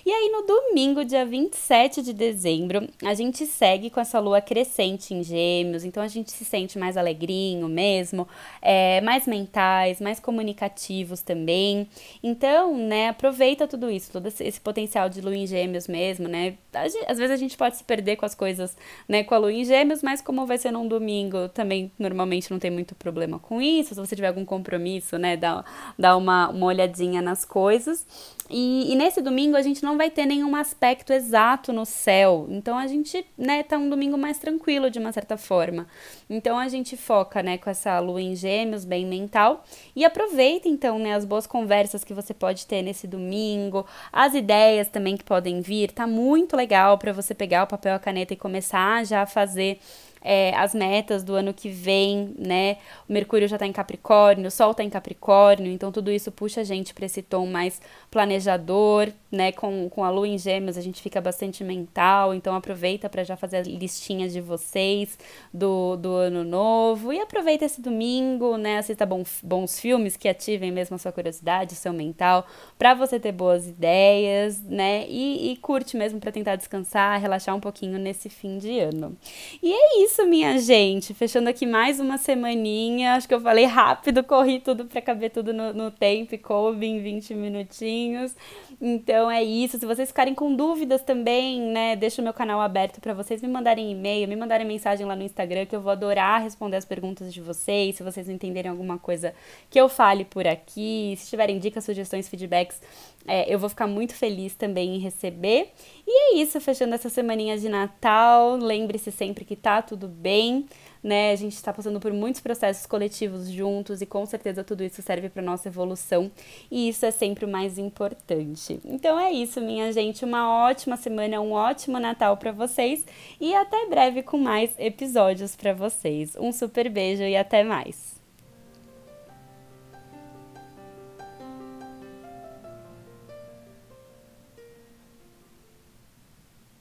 E 0.05 0.11
aí, 0.11 0.29
no 0.29 0.45
domingo, 0.45 1.05
dia 1.05 1.25
27 1.25 2.01
de 2.01 2.13
dezembro, 2.13 2.87
a 3.03 3.13
gente 3.13 3.45
segue 3.45 3.89
com 3.89 3.99
essa 3.99 4.19
lua 4.19 4.41
crescente 4.41 5.13
em 5.13 5.23
Gêmeos, 5.23 5.83
então 5.83 6.01
a 6.03 6.07
gente 6.07 6.31
se 6.31 6.43
sente 6.43 6.77
mais 6.77 6.97
alegrinho 6.97 7.67
mesmo, 7.69 8.27
é, 8.61 8.99
mais 9.01 9.25
mentais, 9.25 10.01
mais 10.01 10.19
comunicativos 10.19 11.21
também. 11.21 11.87
Então, 12.21 12.75
né, 12.77 13.09
aproveita 13.09 13.67
tudo 13.67 13.89
isso, 13.89 14.11
todo 14.11 14.27
esse 14.27 14.59
potencial 14.59 15.09
de 15.09 15.21
lua 15.21 15.35
em 15.35 15.47
Gêmeos 15.47 15.87
mesmo, 15.87 16.27
né? 16.27 16.55
Às 16.73 17.17
vezes 17.17 17.31
a 17.31 17.37
gente 17.37 17.55
pode 17.55 17.77
se 17.77 17.83
perder 17.83 18.15
com 18.15 18.25
as 18.25 18.33
coisas, 18.33 18.75
né, 19.07 19.23
com 19.23 19.35
a 19.35 19.37
lua 19.37 19.53
em 19.53 19.63
Gêmeos, 19.63 20.01
mas 20.01 20.21
como 20.21 20.45
vai 20.45 20.57
ser 20.57 20.71
num 20.71 20.87
domingo, 20.87 21.47
também 21.49 21.91
normalmente 21.97 22.49
não 22.51 22.59
tem 22.59 22.71
muito 22.71 22.95
problema 22.95 23.39
com 23.39 23.61
isso. 23.61 23.93
Se 23.93 23.99
você 23.99 24.15
tiver 24.15 24.27
algum 24.27 24.45
compromisso, 24.45 25.17
né, 25.17 25.37
dá, 25.37 25.63
dá 25.97 26.17
uma, 26.17 26.49
uma 26.49 26.65
olhadinha 26.65 27.21
nas 27.21 27.42
coisas. 27.45 28.05
E, 28.49 28.91
e, 28.91 28.95
nesse 28.95 29.21
domingo 29.21 29.55
a 29.55 29.61
gente 29.61 29.81
não 29.83 29.97
vai 29.97 30.09
ter 30.09 30.25
nenhum 30.25 30.55
aspecto 30.55 31.13
exato 31.13 31.71
no 31.71 31.85
céu. 31.85 32.45
Então 32.49 32.77
a 32.77 32.85
gente, 32.87 33.25
né, 33.37 33.63
tá 33.63 33.77
um 33.77 33.89
domingo 33.89 34.17
mais 34.17 34.37
tranquilo 34.37 34.89
de 34.89 34.99
uma 34.99 35.11
certa 35.11 35.37
forma. 35.37 35.87
Então 36.29 36.57
a 36.59 36.67
gente 36.67 36.97
foca, 36.97 37.41
né, 37.41 37.57
com 37.57 37.69
essa 37.69 37.97
lua 37.99 38.21
em 38.21 38.35
gêmeos, 38.35 38.85
bem 38.85 39.05
mental. 39.05 39.63
E 39.95 40.03
aproveita 40.03 40.67
então, 40.67 40.99
né, 40.99 41.15
as 41.15 41.25
boas 41.25 41.47
conversas 41.47 42.03
que 42.03 42.13
você 42.13 42.33
pode 42.33 42.67
ter 42.67 42.81
nesse 42.81 43.07
domingo, 43.07 43.85
as 44.11 44.33
ideias 44.33 44.89
também 44.89 45.15
que 45.15 45.23
podem 45.23 45.61
vir. 45.61 45.91
Tá 45.91 46.05
muito 46.05 46.55
legal 46.55 46.97
para 46.97 47.13
você 47.13 47.33
pegar 47.33 47.63
o 47.63 47.67
papel 47.67 47.95
a 47.95 47.99
caneta 47.99 48.33
e 48.33 48.37
começar 48.37 49.05
já 49.05 49.21
a 49.21 49.25
fazer 49.25 49.79
é, 50.23 50.55
as 50.55 50.73
metas 50.73 51.23
do 51.23 51.35
ano 51.35 51.53
que 51.53 51.69
vem, 51.69 52.33
né? 52.39 52.77
O 53.07 53.13
Mercúrio 53.13 53.47
já 53.47 53.57
está 53.57 53.67
em 53.67 53.73
Capricórnio, 53.73 54.47
o 54.47 54.51
Sol 54.51 54.71
está 54.71 54.83
em 54.83 54.89
Capricórnio, 54.89 55.71
então 55.71 55.91
tudo 55.91 56.09
isso 56.09 56.31
puxa 56.31 56.61
a 56.61 56.63
gente 56.63 56.93
para 56.93 57.05
esse 57.05 57.21
tom 57.21 57.45
mais 57.45 57.81
planejador, 58.09 59.11
né? 59.29 59.51
Com, 59.51 59.89
com 59.89 60.03
a 60.03 60.09
Lua 60.09 60.27
em 60.27 60.37
Gêmeos 60.37 60.77
a 60.77 60.81
gente 60.81 61.01
fica 61.01 61.19
bastante 61.19 61.63
mental, 61.63 62.33
então 62.33 62.55
aproveita 62.55 63.09
para 63.09 63.23
já 63.23 63.35
fazer 63.35 63.65
listinhas 63.65 64.31
de 64.31 64.39
vocês 64.39 65.17
do, 65.53 65.97
do 65.97 66.13
ano 66.13 66.43
novo 66.43 67.11
e 67.11 67.19
aproveita 67.19 67.65
esse 67.65 67.81
domingo, 67.81 68.55
né? 68.55 68.77
Assista 68.77 69.05
bons, 69.05 69.39
bons 69.43 69.77
filmes 69.79 70.15
que 70.15 70.29
ativem 70.29 70.71
mesmo 70.71 70.95
a 70.95 70.99
sua 70.99 71.11
curiosidade, 71.11 71.73
o 71.73 71.77
seu 71.77 71.91
mental, 71.91 72.47
para 72.77 72.93
você 72.93 73.19
ter 73.19 73.33
boas 73.33 73.67
ideias, 73.67 74.61
né? 74.61 75.05
E, 75.09 75.51
e 75.51 75.57
curte 75.57 75.97
mesmo 75.97 76.19
para 76.19 76.31
tentar 76.31 76.55
descansar, 76.55 77.19
relaxar 77.19 77.53
um 77.53 77.59
pouquinho 77.59 77.99
nesse 77.99 78.29
fim 78.29 78.57
de 78.57 78.79
ano. 78.79 79.17
E 79.61 79.73
é 79.73 80.03
isso 80.03 80.12
isso, 80.13 80.27
minha 80.27 80.59
gente. 80.59 81.11
Fechando 81.11 81.49
aqui 81.49 81.65
mais 81.65 81.99
uma 81.99 82.19
semaninha. 82.19 83.15
Acho 83.15 83.27
que 83.27 83.33
eu 83.33 83.41
falei 83.41 83.65
rápido, 83.65 84.23
corri 84.23 84.59
tudo 84.59 84.85
para 84.85 85.01
caber 85.01 85.31
tudo 85.31 85.51
no, 85.51 85.73
no 85.73 85.89
tempo 85.89 86.35
e 86.35 86.37
coube 86.37 86.85
em 86.85 87.01
20 87.01 87.33
minutinhos. 87.33 88.35
Então 88.79 89.31
é 89.31 89.43
isso. 89.43 89.79
Se 89.79 89.85
vocês 89.87 90.09
ficarem 90.09 90.35
com 90.35 90.55
dúvidas 90.55 91.01
também, 91.01 91.59
né, 91.59 91.95
deixa 91.95 92.21
o 92.21 92.23
meu 92.23 92.33
canal 92.33 92.61
aberto 92.61 93.01
para 93.01 93.11
vocês 93.15 93.41
me 93.41 93.47
mandarem 93.47 93.91
e-mail, 93.91 94.27
me 94.27 94.35
mandarem 94.35 94.67
mensagem 94.67 95.03
lá 95.03 95.15
no 95.15 95.23
Instagram, 95.23 95.65
que 95.65 95.75
eu 95.75 95.81
vou 95.81 95.91
adorar 95.91 96.43
responder 96.43 96.77
as 96.77 96.85
perguntas 96.85 97.33
de 97.33 97.41
vocês. 97.41 97.95
Se 97.95 98.03
vocês 98.03 98.29
entenderem 98.29 98.69
alguma 98.69 98.99
coisa 98.99 99.33
que 99.67 99.81
eu 99.81 99.89
fale 99.89 100.25
por 100.25 100.45
aqui, 100.45 101.15
se 101.17 101.27
tiverem 101.27 101.57
dicas, 101.57 101.85
sugestões, 101.85 102.29
feedbacks, 102.29 102.79
é, 103.25 103.51
eu 103.51 103.57
vou 103.57 103.69
ficar 103.69 103.87
muito 103.87 104.13
feliz 104.13 104.53
também 104.53 104.95
em 104.95 104.99
receber. 104.99 105.71
E 106.05 106.35
é 106.35 106.41
isso, 106.41 106.59
fechando 106.59 106.93
essa 106.93 107.09
semaninha 107.09 107.57
de 107.57 107.69
Natal. 107.69 108.57
Lembre-se 108.57 109.11
sempre 109.11 109.45
que 109.45 109.55
tá 109.55 109.81
tudo 110.03 110.07
bem, 110.07 110.65
né? 111.01 111.31
A 111.31 111.35
gente 111.35 111.53
está 111.53 111.71
passando 111.71 111.99
por 111.99 112.11
muitos 112.11 112.41
processos 112.41 112.85
coletivos 112.85 113.49
juntos 113.49 114.01
e 114.01 114.05
com 114.05 114.25
certeza 114.25 114.63
tudo 114.63 114.83
isso 114.83 115.01
serve 115.01 115.29
para 115.29 115.41
nossa 115.41 115.69
evolução 115.69 116.29
e 116.69 116.89
isso 116.89 117.05
é 117.05 117.11
sempre 117.11 117.45
o 117.45 117.47
mais 117.47 117.77
importante. 117.77 118.79
Então 118.83 119.17
é 119.17 119.31
isso, 119.31 119.61
minha 119.61 119.91
gente. 119.93 120.25
Uma 120.25 120.67
ótima 120.67 120.97
semana, 120.97 121.39
um 121.39 121.53
ótimo 121.53 121.99
Natal 121.99 122.35
para 122.35 122.51
vocês 122.51 123.05
e 123.39 123.53
até 123.55 123.85
breve 123.87 124.23
com 124.23 124.37
mais 124.37 124.71
episódios 124.77 125.55
para 125.55 125.73
vocês. 125.73 126.35
Um 126.37 126.51
super 126.51 126.89
beijo 126.89 127.23
e 127.23 127.37
até 127.37 127.63
mais. 127.63 128.12